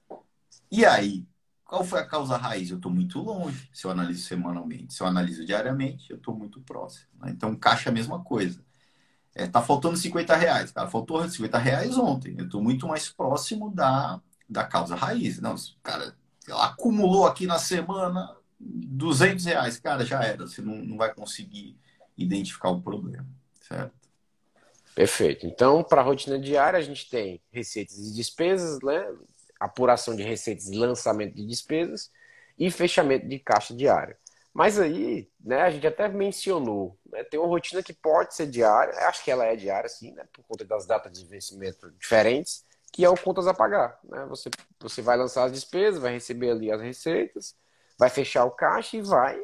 [0.70, 1.26] E aí,
[1.72, 2.68] qual foi a causa raiz?
[2.68, 3.66] Eu estou muito longe.
[3.72, 7.08] Se eu analiso semanalmente, se eu analiso diariamente, eu estou muito próximo.
[7.18, 7.30] Né?
[7.30, 8.62] Então, caixa é a mesma coisa.
[9.34, 10.70] É, tá faltando 50 reais.
[10.70, 12.34] Cara, faltou 50 reais ontem.
[12.36, 15.40] Eu estou muito mais próximo da, da causa raiz.
[15.40, 16.14] Não, cara,
[16.60, 19.78] acumulou aqui na semana 200 reais.
[19.78, 20.46] Cara, já era.
[20.46, 21.78] Você não, não vai conseguir
[22.18, 23.26] identificar o problema,
[23.62, 23.94] certo?
[24.94, 25.46] Perfeito.
[25.46, 29.06] Então, para a rotina diária, a gente tem receitas e despesas, né?
[29.64, 32.10] Apuração de receitas e lançamento de despesas
[32.58, 34.16] e fechamento de caixa diária.
[34.52, 38.92] Mas aí, né, a gente até mencionou, né, tem uma rotina que pode ser diária,
[39.08, 43.04] acho que ela é diária, sim, né, por conta das datas de vencimento diferentes, que
[43.04, 43.98] é o contas a pagar.
[44.04, 44.26] Né?
[44.26, 47.56] Você, você vai lançar as despesas, vai receber ali as receitas,
[47.98, 49.40] vai fechar o caixa e vai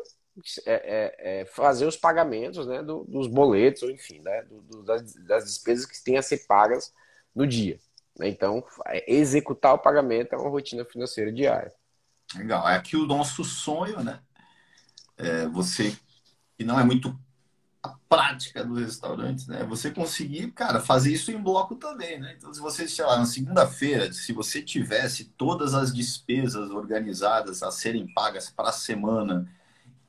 [0.66, 4.82] é, é, é, fazer os pagamentos né, do, dos boletos, ou enfim, né, do, do,
[4.82, 6.92] das, das despesas que têm a ser pagas
[7.34, 7.80] no dia.
[8.20, 11.72] Então, é, executar o pagamento é uma rotina financeira diária.
[12.34, 12.68] Legal.
[12.68, 14.20] É aqui o nosso sonho, né?
[15.16, 15.96] É você
[16.56, 17.18] que não é muito
[17.82, 19.64] a prática dos restaurantes, né?
[19.64, 22.34] Você conseguir, cara, fazer isso em bloco também, né?
[22.36, 27.70] Então, se você, sei lá, na segunda-feira, se você tivesse todas as despesas organizadas a
[27.70, 29.48] serem pagas para a semana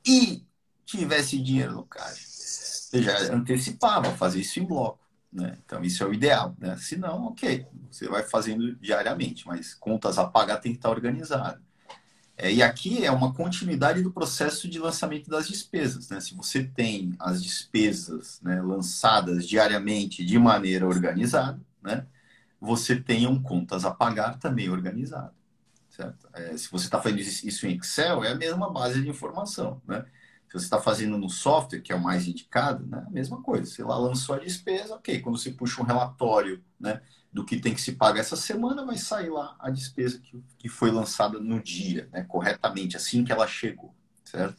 [0.04, 0.44] e
[0.84, 4.98] tivesse dinheiro no caixa, você já antecipava fazer isso em bloco.
[5.32, 5.56] Né?
[5.64, 6.54] Então, isso é o ideal.
[6.58, 6.76] Né?
[6.76, 11.62] Se não, ok, você vai fazendo diariamente, mas contas a pagar tem que estar organizado.
[12.36, 16.08] É, e aqui é uma continuidade do processo de lançamento das despesas.
[16.08, 16.20] Né?
[16.20, 22.06] Se você tem as despesas né, lançadas diariamente de maneira organizada, né,
[22.58, 25.34] você tem um contas a pagar também organizado.
[25.90, 26.28] Certo?
[26.32, 29.82] É, se você está fazendo isso em Excel, é a mesma base de informação.
[29.86, 30.04] Né?
[30.50, 33.04] Se você está fazendo no software, que é o mais indicado, né?
[33.06, 33.70] a mesma coisa.
[33.70, 35.20] Você lá lançou a despesa, ok.
[35.20, 37.00] Quando você puxa um relatório né,
[37.32, 40.68] do que tem que se pagar essa semana, vai sair lá a despesa que, que
[40.68, 44.56] foi lançada no dia, né, corretamente, assim que ela chegou, certo?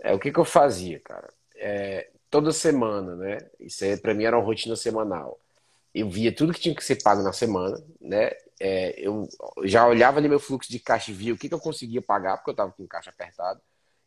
[0.00, 1.32] É, o que, que eu fazia, cara?
[1.56, 3.38] É, toda semana, né?
[3.58, 5.40] Isso para mim era uma rotina semanal.
[5.94, 8.32] Eu via tudo que tinha que ser pago na semana, né?
[8.60, 9.26] É, eu
[9.64, 12.36] já olhava ali meu fluxo de caixa e via o que, que eu conseguia pagar,
[12.36, 13.62] porque eu estava com caixa apertado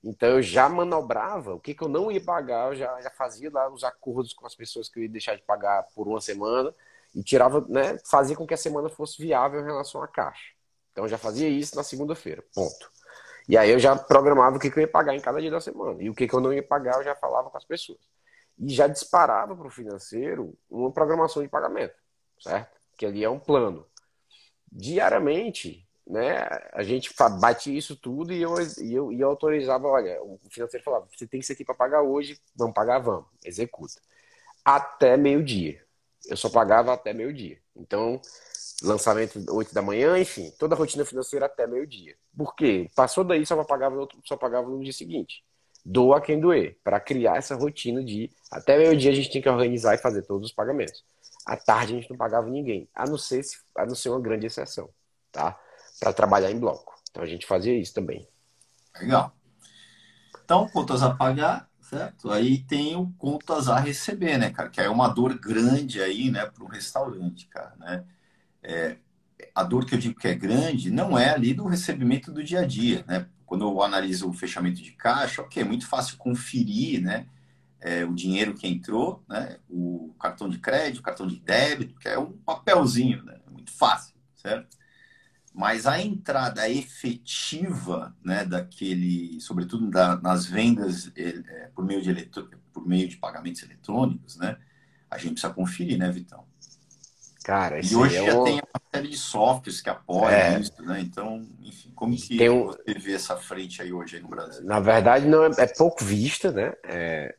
[0.05, 3.49] Então eu já manobrava o que, que eu não ia pagar, eu já, já fazia
[3.51, 6.73] lá os acordos com as pessoas que eu ia deixar de pagar por uma semana
[7.15, 10.53] e tirava, né, fazia com que a semana fosse viável em relação à caixa.
[10.91, 12.91] Então eu já fazia isso na segunda-feira, ponto.
[13.49, 15.59] E aí eu já programava o que, que eu ia pagar em cada dia da
[15.59, 16.01] semana.
[16.01, 17.99] E o que, que eu não ia pagar, eu já falava com as pessoas.
[18.59, 21.95] E já disparava para o financeiro uma programação de pagamento,
[22.39, 22.79] certo?
[22.97, 23.85] Que ali é um plano.
[24.71, 30.21] Diariamente, né, a gente bate isso tudo e eu, e eu, e eu autorizava, olha,
[30.21, 33.99] o financeiro falava, você tem isso aqui para pagar hoje, vamos pagar, vamos, executa.
[34.63, 35.83] Até meio-dia.
[36.27, 37.59] Eu só pagava até meio-dia.
[37.75, 38.19] Então,
[38.83, 42.15] lançamento 8 da manhã, enfim, toda a rotina financeira até meio-dia.
[42.35, 42.89] Por quê?
[42.95, 45.43] Passou daí, só pagava, só pagava no dia seguinte.
[45.83, 49.93] Doa quem doer, para criar essa rotina de até meio-dia a gente tem que organizar
[49.93, 51.03] e fazer todos os pagamentos.
[51.45, 54.19] À tarde a gente não pagava ninguém, a não ser, se, a não ser uma
[54.19, 54.89] grande exceção,
[55.31, 55.59] tá?
[55.99, 56.95] Para trabalhar em bloco.
[57.09, 58.27] Então a gente fazia isso também.
[58.99, 59.35] Legal.
[60.43, 62.31] Então, contas a pagar, certo?
[62.31, 64.69] Aí tem o contas a receber, né, cara?
[64.69, 68.05] Que é uma dor grande aí, né, para um restaurante, cara, né?
[68.61, 68.97] É,
[69.53, 72.61] a dor que eu digo que é grande não é ali do recebimento do dia
[72.61, 73.27] a dia, né?
[73.45, 77.27] Quando eu analiso o fechamento de caixa, ok, é muito fácil conferir, né?
[77.79, 79.57] É, o dinheiro que entrou, né?
[79.69, 83.39] O cartão de crédito, cartão de débito, que é um papelzinho, né?
[83.45, 84.75] É muito fácil, certo?
[85.55, 88.43] Mas a entrada efetiva, né?
[88.43, 94.35] Daquele, sobretudo da, nas vendas é, por meio de eletro, por meio de pagamentos eletrônicos,
[94.35, 94.57] né?
[95.09, 96.43] A gente precisa conferir, né, Vitão?
[97.45, 100.59] Cara, e hoje é já tem uma série de softwares que apoiam é.
[100.59, 100.99] isso, né?
[100.99, 102.65] Então, enfim, como que um...
[102.65, 104.65] você vê essa frente aí hoje aí no Brasil?
[104.65, 106.73] Na verdade, não é, é pouco vista, né?
[106.83, 107.33] É...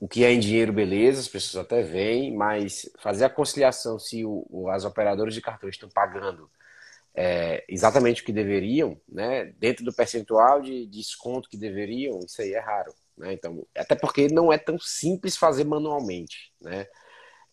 [0.00, 4.24] O que é em dinheiro, beleza, as pessoas até veem, mas fazer a conciliação se
[4.24, 6.50] o, as operadoras de cartão estão pagando
[7.14, 9.46] é, exatamente o que deveriam, né?
[9.58, 13.32] Dentro do percentual de desconto que deveriam, isso aí é raro, né?
[13.32, 16.86] Então, até porque não é tão simples fazer manualmente, né?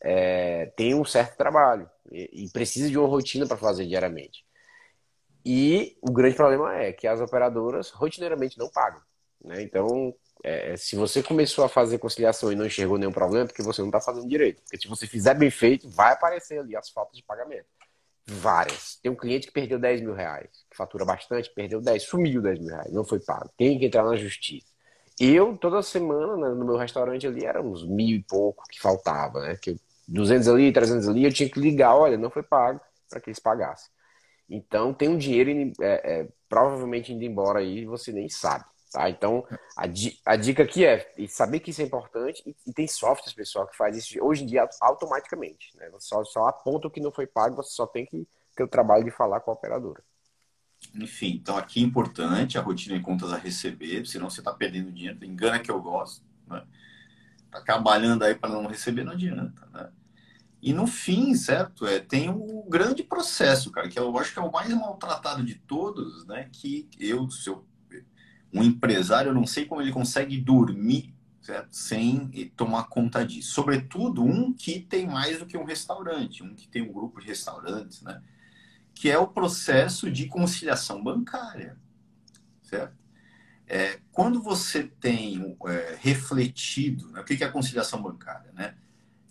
[0.02, 4.44] é, tem um certo trabalho e, e precisa de uma rotina para fazer diariamente.
[5.46, 9.02] E o grande problema é que as operadoras rotineiramente não pagam.
[9.44, 9.62] Né?
[9.62, 13.64] Então, é, se você começou a fazer conciliação e não enxergou nenhum problema, é porque
[13.64, 14.62] você não está fazendo direito.
[14.62, 17.66] Porque se você fizer bem feito, vai aparecer ali as faltas de pagamento.
[18.40, 18.98] Várias.
[19.02, 22.60] Tem um cliente que perdeu 10 mil reais, que fatura bastante, perdeu 10, sumiu 10
[22.60, 23.50] mil reais, não foi pago.
[23.58, 24.68] Tem que entrar na justiça.
[25.20, 29.42] Eu, toda semana, né, no meu restaurante ali, era uns mil e pouco que faltava,
[29.42, 29.58] né?
[29.62, 29.76] Que eu
[30.08, 33.40] 200 ali, 300 ali, eu tinha que ligar, olha, não foi pago, para que eles
[33.40, 33.90] pagassem.
[34.50, 38.66] Então, tem um dinheiro é, é, provavelmente indo embora aí você nem sabe.
[38.92, 39.10] Tá?
[39.10, 39.84] Então, a,
[40.26, 43.78] a, dica aqui é saber que isso é importante e, e, tem softwares, pessoal, que
[43.78, 45.72] faz isso hoje em dia automaticamente.
[45.78, 45.90] Né?
[45.92, 48.68] Você só, só aponta o que não foi pago, você só tem que ter o
[48.68, 50.04] trabalho de falar com a operadora.
[50.94, 54.92] Enfim, então aqui é importante a rotina de contas a receber, senão você está perdendo
[54.92, 55.24] dinheiro.
[55.24, 56.26] Engana que eu gosto.
[56.48, 56.62] Né?
[57.50, 59.66] Tá trabalhando aí para não receber, não adianta.
[59.72, 59.90] Né?
[60.62, 61.88] E no fim, certo?
[61.88, 65.56] É, tem o grande processo, cara, que eu acho que é o mais maltratado de
[65.56, 66.50] todos, né?
[66.52, 67.66] Que eu, se eu,
[68.54, 71.76] um empresário, eu não sei como ele consegue dormir certo?
[71.76, 73.52] sem tomar conta disso.
[73.52, 77.28] Sobretudo um que tem mais do que um restaurante, um que tem um grupo de
[77.28, 78.22] restaurantes, né?
[78.94, 81.78] Que é o processo de conciliação bancária,
[82.62, 83.02] certo?
[83.68, 88.76] É, quando você tem é, refletido, né, o que é a conciliação bancária, né?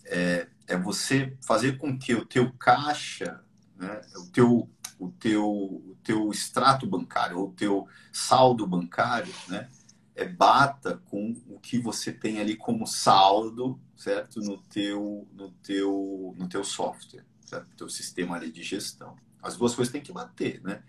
[0.05, 3.41] É, é você fazer com que o teu caixa,
[3.77, 4.69] né, o, teu,
[5.01, 9.67] o, teu, o teu extrato bancário, ou o teu saldo bancário, né,
[10.15, 14.39] é, bata com o que você tem ali como saldo, certo?
[14.41, 17.67] No teu, no teu, no teu software, certo?
[17.69, 19.15] No teu sistema ali de gestão.
[19.41, 20.83] As duas coisas têm que bater, né?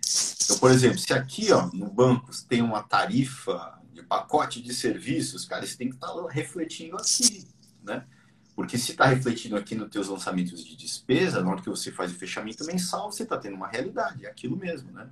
[0.44, 5.46] Então, por exemplo, se aqui, ó, no banco, tem uma tarifa de pacote de serviços,
[5.46, 7.48] cara, isso tem que estar tá refletindo aqui,
[7.82, 8.06] né?
[8.54, 12.12] Porque se está refletindo aqui nos teus lançamentos de despesa, na hora que você faz
[12.12, 15.08] o fechamento mensal, você está tendo uma realidade, é aquilo mesmo, né?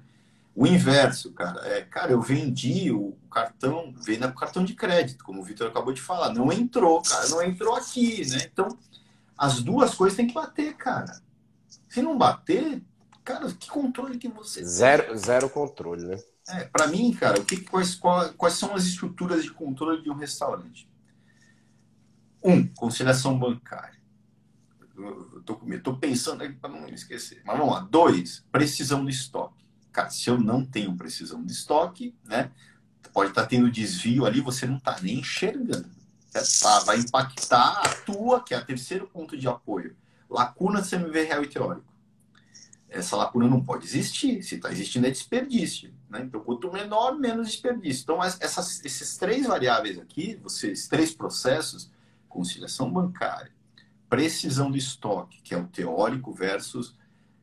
[0.55, 5.41] O inverso, cara, é, cara, eu vendi o cartão, venda o cartão de crédito, como
[5.41, 8.49] o Vitor acabou de falar, não entrou, cara, não entrou aqui, né?
[8.53, 8.77] Então,
[9.39, 11.23] as duas coisas têm que bater, cara.
[11.89, 12.83] Se não bater,
[13.25, 16.19] cara, que controle que você Zero, zero controle, né?
[16.49, 17.99] É, para mim, cara, o que, quais,
[18.37, 20.90] quais são as estruturas de controle de um restaurante?
[22.43, 24.01] Um, conciliação bancária.
[25.83, 27.43] Tô pensando aqui para não esquecer.
[27.45, 27.81] Mas vamos lá.
[27.81, 29.65] Dois, precisão do estoque.
[29.93, 32.51] Cara, se eu não tenho precisão de estoque, né?
[33.13, 35.89] Pode estar tá tendo desvio ali, você não está nem enxergando.
[36.33, 39.97] Tá, vai impactar a tua, que é o terceiro ponto de apoio.
[40.29, 41.91] Lacuna CMV real e teórico.
[42.89, 44.43] Essa lacuna não pode existir.
[44.43, 45.93] Se está existindo, é desperdício.
[46.09, 46.23] Né?
[46.23, 48.03] Então, quanto menor, menos desperdício.
[48.03, 51.91] Então, essas, esses três variáveis aqui, vocês, três processos,
[52.31, 53.53] conciliação bancária,
[54.09, 56.97] precisão do estoque, que é o teórico versus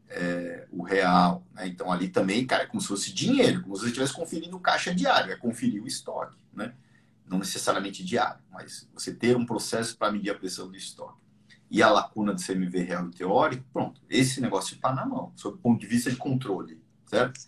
[0.10, 1.46] é, o real.
[1.54, 1.68] Né?
[1.68, 4.96] Então, ali também, cara, é como se fosse dinheiro, como se você estivesse conferindo caixa
[4.96, 6.38] diário, é conferir o estoque.
[6.54, 6.74] Né?
[7.28, 11.28] Não necessariamente diário, mas você ter um processo para medir a pressão do estoque.
[11.70, 15.58] E a lacuna do CMV real e teórico, pronto, esse negócio está na mão, sob
[15.58, 17.42] o ponto de vista de controle, certo?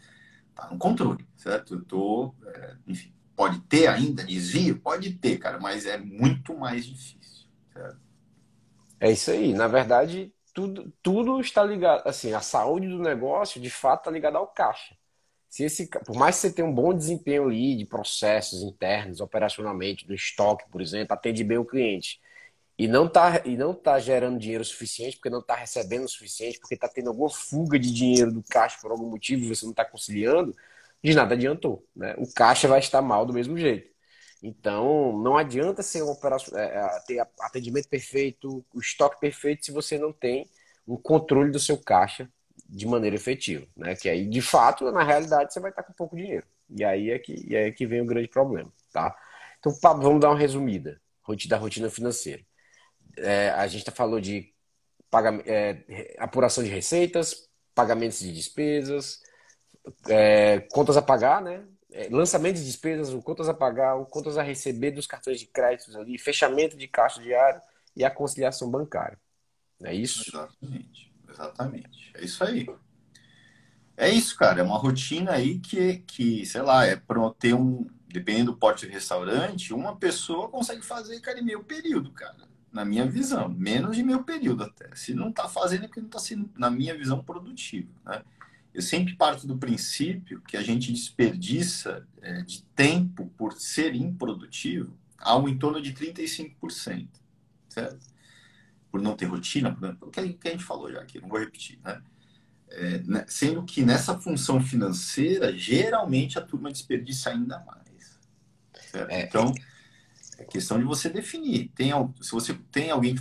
[0.50, 1.76] Está no controle, certo?
[1.76, 4.82] Eu tô, é, enfim, pode ter ainda desvio?
[4.82, 7.98] Pode ter, cara, mas é muito mais difícil, certo?
[9.00, 9.54] É isso aí.
[9.54, 14.38] Na verdade, tudo, tudo está ligado, assim, a saúde do negócio, de fato, está ligada
[14.38, 14.94] ao caixa.
[15.48, 20.06] Se esse, por mais que você tenha um bom desempenho ali de processos internos, operacionalmente,
[20.06, 22.20] do estoque, por exemplo, atende bem o cliente,
[22.78, 26.60] e não está e não tá gerando dinheiro suficiente, porque não está recebendo o suficiente,
[26.60, 29.72] porque está tendo alguma fuga de dinheiro do caixa por algum motivo e você não
[29.72, 30.54] está conciliando,
[31.04, 31.86] de nada adiantou.
[31.96, 32.16] Né?
[32.18, 33.90] O caixa vai estar mal do mesmo jeito.
[34.42, 39.98] Então, não adianta ser operação, é, é, ter atendimento perfeito, o estoque perfeito, se você
[39.98, 40.50] não tem
[40.88, 42.30] um controle do seu caixa
[42.68, 43.68] de maneira efetiva.
[43.76, 43.96] Né?
[43.96, 46.46] Que aí, de fato, na realidade, você vai estar com pouco dinheiro.
[46.70, 48.72] E aí é que, e aí é que vem o grande problema.
[48.92, 49.16] Tá?
[49.60, 51.02] Então, vamos dar uma resumida
[51.48, 52.42] da rotina financeira.
[53.18, 54.54] É, a gente tá falou de
[55.10, 59.22] pagamento, é, apuração de receitas, pagamentos de despesas,
[60.08, 61.64] é, contas a pagar, né?
[61.92, 65.46] é, lançamento de despesas, o contas a pagar, o contas a receber dos cartões de
[65.48, 67.62] créditos ali, fechamento de caixa diário
[67.96, 69.20] e a conciliação bancária.
[69.84, 70.24] É isso?
[70.30, 72.12] Exatamente, exatamente.
[72.16, 72.68] É isso aí.
[73.98, 74.60] É isso, cara.
[74.60, 77.88] É uma rotina aí que, que sei lá, é para ter um.
[78.12, 82.50] Dependendo do porte de restaurante, uma pessoa consegue fazer, cara, em meio período, cara.
[82.72, 83.48] Na minha visão.
[83.50, 84.90] Menos de meio período até.
[84.96, 87.94] Se não está fazendo, é porque não está sendo, na minha visão, produtivo.
[88.04, 88.24] Né?
[88.74, 94.98] Eu sempre parto do princípio que a gente desperdiça é, de tempo por ser improdutivo
[95.22, 97.08] algo em torno de 35%,
[97.68, 98.00] certo?
[98.92, 102.02] Por não ter rotina, por que a gente falou já aqui, não vou repetir, né?
[102.70, 103.26] É, né?
[103.28, 108.20] Sendo que nessa função financeira, geralmente a turma desperdiça ainda mais.
[109.10, 109.54] É, então,
[110.38, 111.70] é questão de você definir.
[111.76, 111.92] Tem,
[112.22, 113.16] se você tem alguém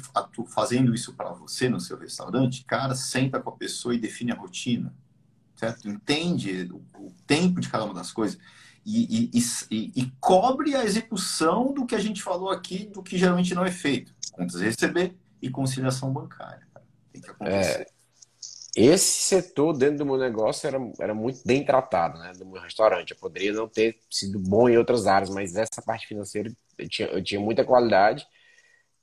[0.48, 4.36] fazendo isso para você no seu restaurante, cara, senta com a pessoa e define a
[4.36, 4.94] rotina
[5.58, 5.88] certo?
[5.88, 8.38] Entende o, tempo de cada uma das coisas
[8.86, 9.40] e, e,
[9.70, 13.64] e, e, cobre a execução do que a gente falou aqui, do que geralmente não
[13.64, 14.14] é feito.
[14.32, 16.66] Contas receber e conciliação bancária.
[17.12, 17.82] Tem que acontecer.
[17.82, 17.86] É,
[18.74, 22.32] esse setor dentro do meu negócio era, era muito bem tratado, né?
[22.38, 23.10] Do meu restaurante.
[23.10, 27.08] Eu poderia não ter sido bom em outras áreas, mas essa parte financeira eu tinha,
[27.08, 28.26] eu tinha muita qualidade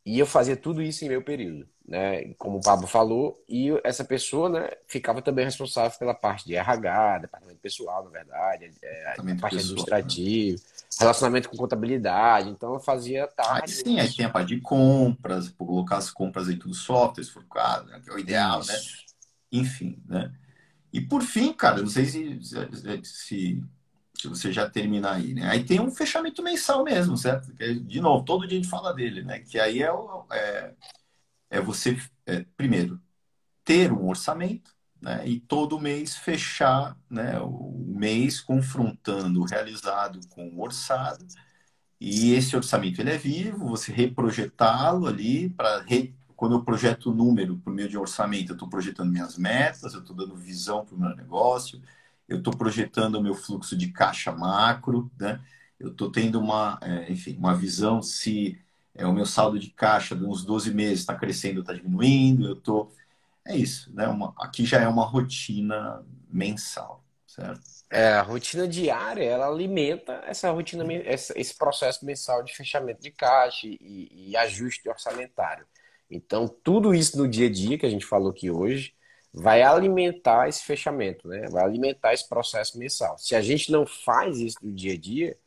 [0.06, 2.34] e eu fazia tudo isso em meu período, né?
[2.36, 7.20] Como o Pablo falou, e essa pessoa, né, ficava também responsável pela parte de RH,
[7.20, 10.64] departamento pessoal, na verdade, é, a parte administrativa, né?
[11.00, 12.50] relacionamento com contabilidade.
[12.50, 13.64] Então eu fazia tarde.
[13.64, 17.32] Aí sim, aí tem a parte de compras, colocar as compras aí tudo software, se
[17.32, 18.72] for o caso, né, que é o ideal, isso.
[18.72, 18.80] né?
[19.52, 20.32] Enfim, né?
[20.94, 23.64] E por fim, cara, não sei se, se se
[24.28, 25.48] você já terminar aí, né?
[25.50, 27.54] Aí tem um fechamento mensal mesmo, certo?
[27.54, 29.40] de novo, todo dia a gente fala dele, né?
[29.40, 30.74] Que aí é, o, é,
[31.50, 33.02] é você, é, primeiro,
[33.64, 34.72] ter um orçamento,
[35.02, 35.28] né?
[35.28, 41.26] E todo mês fechar né, o mês confrontando o realizado com o orçado.
[42.00, 46.16] E esse orçamento ele é vivo, você reprojetá-lo ali para re...
[46.36, 50.02] quando eu projeto o número por meio de orçamento, eu estou projetando minhas metas, eu
[50.02, 51.82] estou dando visão para o meu negócio,
[52.28, 55.40] eu estou projetando o meu fluxo de caixa macro, né?
[55.80, 58.60] eu estou tendo uma, é, enfim, uma visão se
[58.94, 62.48] é, o meu saldo de caixa de uns 12 meses está crescendo ou está diminuindo,
[62.48, 62.92] eu estou...
[63.48, 64.08] É isso, né?
[64.08, 67.62] Uma, aqui já é uma rotina mensal, certo?
[67.92, 73.68] É, a rotina diária, ela alimenta essa rotina, esse processo mensal de fechamento de caixa
[73.68, 75.66] e, e ajuste orçamentário.
[76.10, 78.94] Então, tudo isso no dia a dia que a gente falou aqui hoje,
[79.38, 81.46] vai alimentar esse fechamento, né?
[81.52, 83.18] Vai alimentar esse processo mensal.
[83.18, 85.38] Se a gente não faz isso no dia a dia,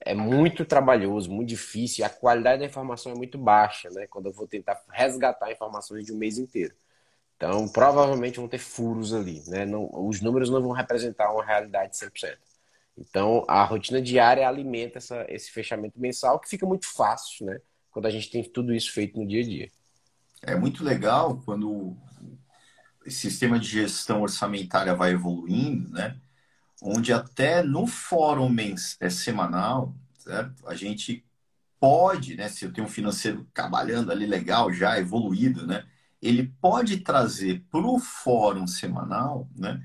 [0.00, 4.08] é muito trabalhoso, muito difícil, a qualidade da informação é muito baixa, né?
[4.08, 6.74] Quando eu vou tentar resgatar informações de um mês inteiro.
[7.36, 9.64] Então, provavelmente vão ter furos ali, né?
[9.64, 12.36] Não, os números não vão representar uma realidade 100%.
[12.98, 17.60] Então, a rotina diária alimenta essa, esse fechamento mensal, que fica muito fácil, né?
[17.92, 19.70] Quando a gente tem tudo isso feito no dia a dia.
[20.42, 21.96] É muito legal quando
[23.08, 26.16] sistema de gestão orçamentária vai evoluindo, né?
[26.82, 30.66] Onde até no fórum mens é semanal, certo?
[30.68, 31.24] A gente
[31.80, 32.48] pode, né?
[32.48, 35.86] Se eu tenho um financeiro trabalhando ali legal, já evoluído, né?
[36.22, 39.82] Ele pode trazer para o fórum semanal, né?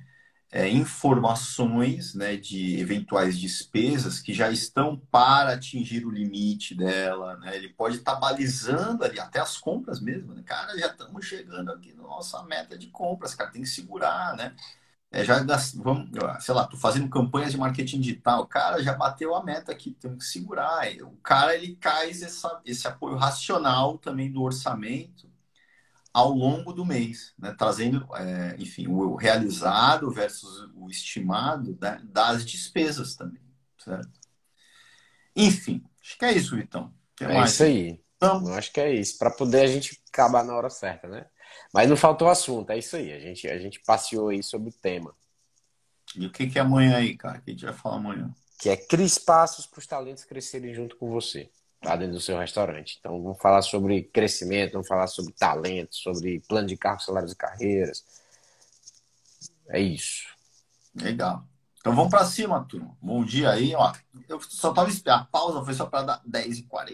[0.52, 7.38] É, informações né, de eventuais despesas que já estão para atingir o limite dela.
[7.38, 7.56] Né?
[7.56, 10.34] Ele pode estar tá balizando ali, até as compras mesmo.
[10.34, 10.43] Né?
[10.46, 14.56] Cara, já estamos chegando aqui na nossa meta de compras, cara, tem que segurar, né?
[15.12, 16.10] É, já vamos,
[16.41, 20.26] sei lá, tô fazendo campanhas de marketing digital, cara, já bateu a meta aqui, temos
[20.26, 20.88] que segurar.
[21.04, 25.30] O cara ele cai essa, esse apoio racional também do orçamento
[26.16, 27.53] ao longo do mês, né?
[27.57, 32.01] trazendo, é, enfim, o realizado versus o estimado né?
[32.05, 33.41] das despesas também,
[33.78, 34.18] certo?
[35.36, 36.93] Enfim, acho que é isso, Vitão.
[37.18, 37.51] Que é mais?
[37.51, 38.01] isso aí.
[38.16, 41.26] Então, acho que é isso, para poder a gente acabar na hora certa, né?
[41.74, 43.11] Mas não faltou assunto, é isso aí.
[43.11, 45.13] A gente, a gente passeou aí sobre o tema.
[46.16, 47.41] E o que, que é amanhã aí, cara?
[47.41, 48.34] Que a gente vai falar amanhã?
[48.57, 51.51] Que é crie espaços para os talentos crescerem junto com você
[51.86, 52.98] lá dentro do seu restaurante.
[53.00, 57.36] Então, vamos falar sobre crescimento, vamos falar sobre talento, sobre plano de cargos, salários e
[57.36, 58.04] carreiras.
[59.70, 60.26] É isso.
[60.96, 61.44] Legal.
[61.80, 62.98] Então vamos para cima, turma.
[63.00, 63.94] Bom dia aí, ó.
[64.28, 65.22] Eu só tava esperando.
[65.22, 66.94] A pausa foi só para dar 10h40.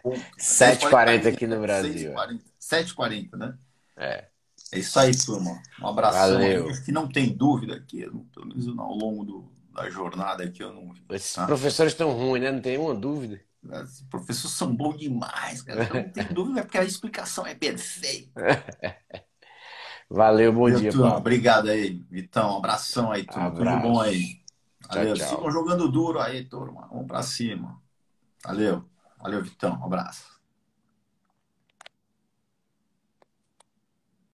[0.40, 2.14] 7h40 aqui no Brasil.
[2.58, 3.58] 7h40, né?
[3.94, 4.24] É.
[4.72, 5.62] É isso aí, turma.
[5.82, 6.16] Um abraço.
[6.16, 6.68] Valeu.
[6.82, 10.92] Que não tem dúvida aqui, pelo menos ao longo do, da jornada aqui eu não.
[11.10, 11.46] Esses tá?
[11.46, 12.50] professores estão ruins, né?
[12.50, 13.40] Não tem uma dúvida.
[13.62, 15.88] Os professores são bons demais, cara.
[15.92, 18.32] Não tem dúvida, porque a explicação é perfeita.
[20.08, 21.16] Valeu, bom dia, turma.
[21.16, 22.54] Obrigado aí, Vitão.
[22.54, 23.48] Um abração aí, turma.
[23.48, 23.80] Abraço.
[23.82, 24.40] Tudo bom aí.
[24.88, 25.14] Valeu.
[25.14, 25.36] Tchau, tchau.
[25.36, 26.86] Sigam jogando duro aí, turma.
[26.88, 27.82] Vamos pra cima.
[28.44, 28.84] Valeu.
[29.20, 29.78] Valeu, Vitão.
[29.80, 30.35] Um abraço.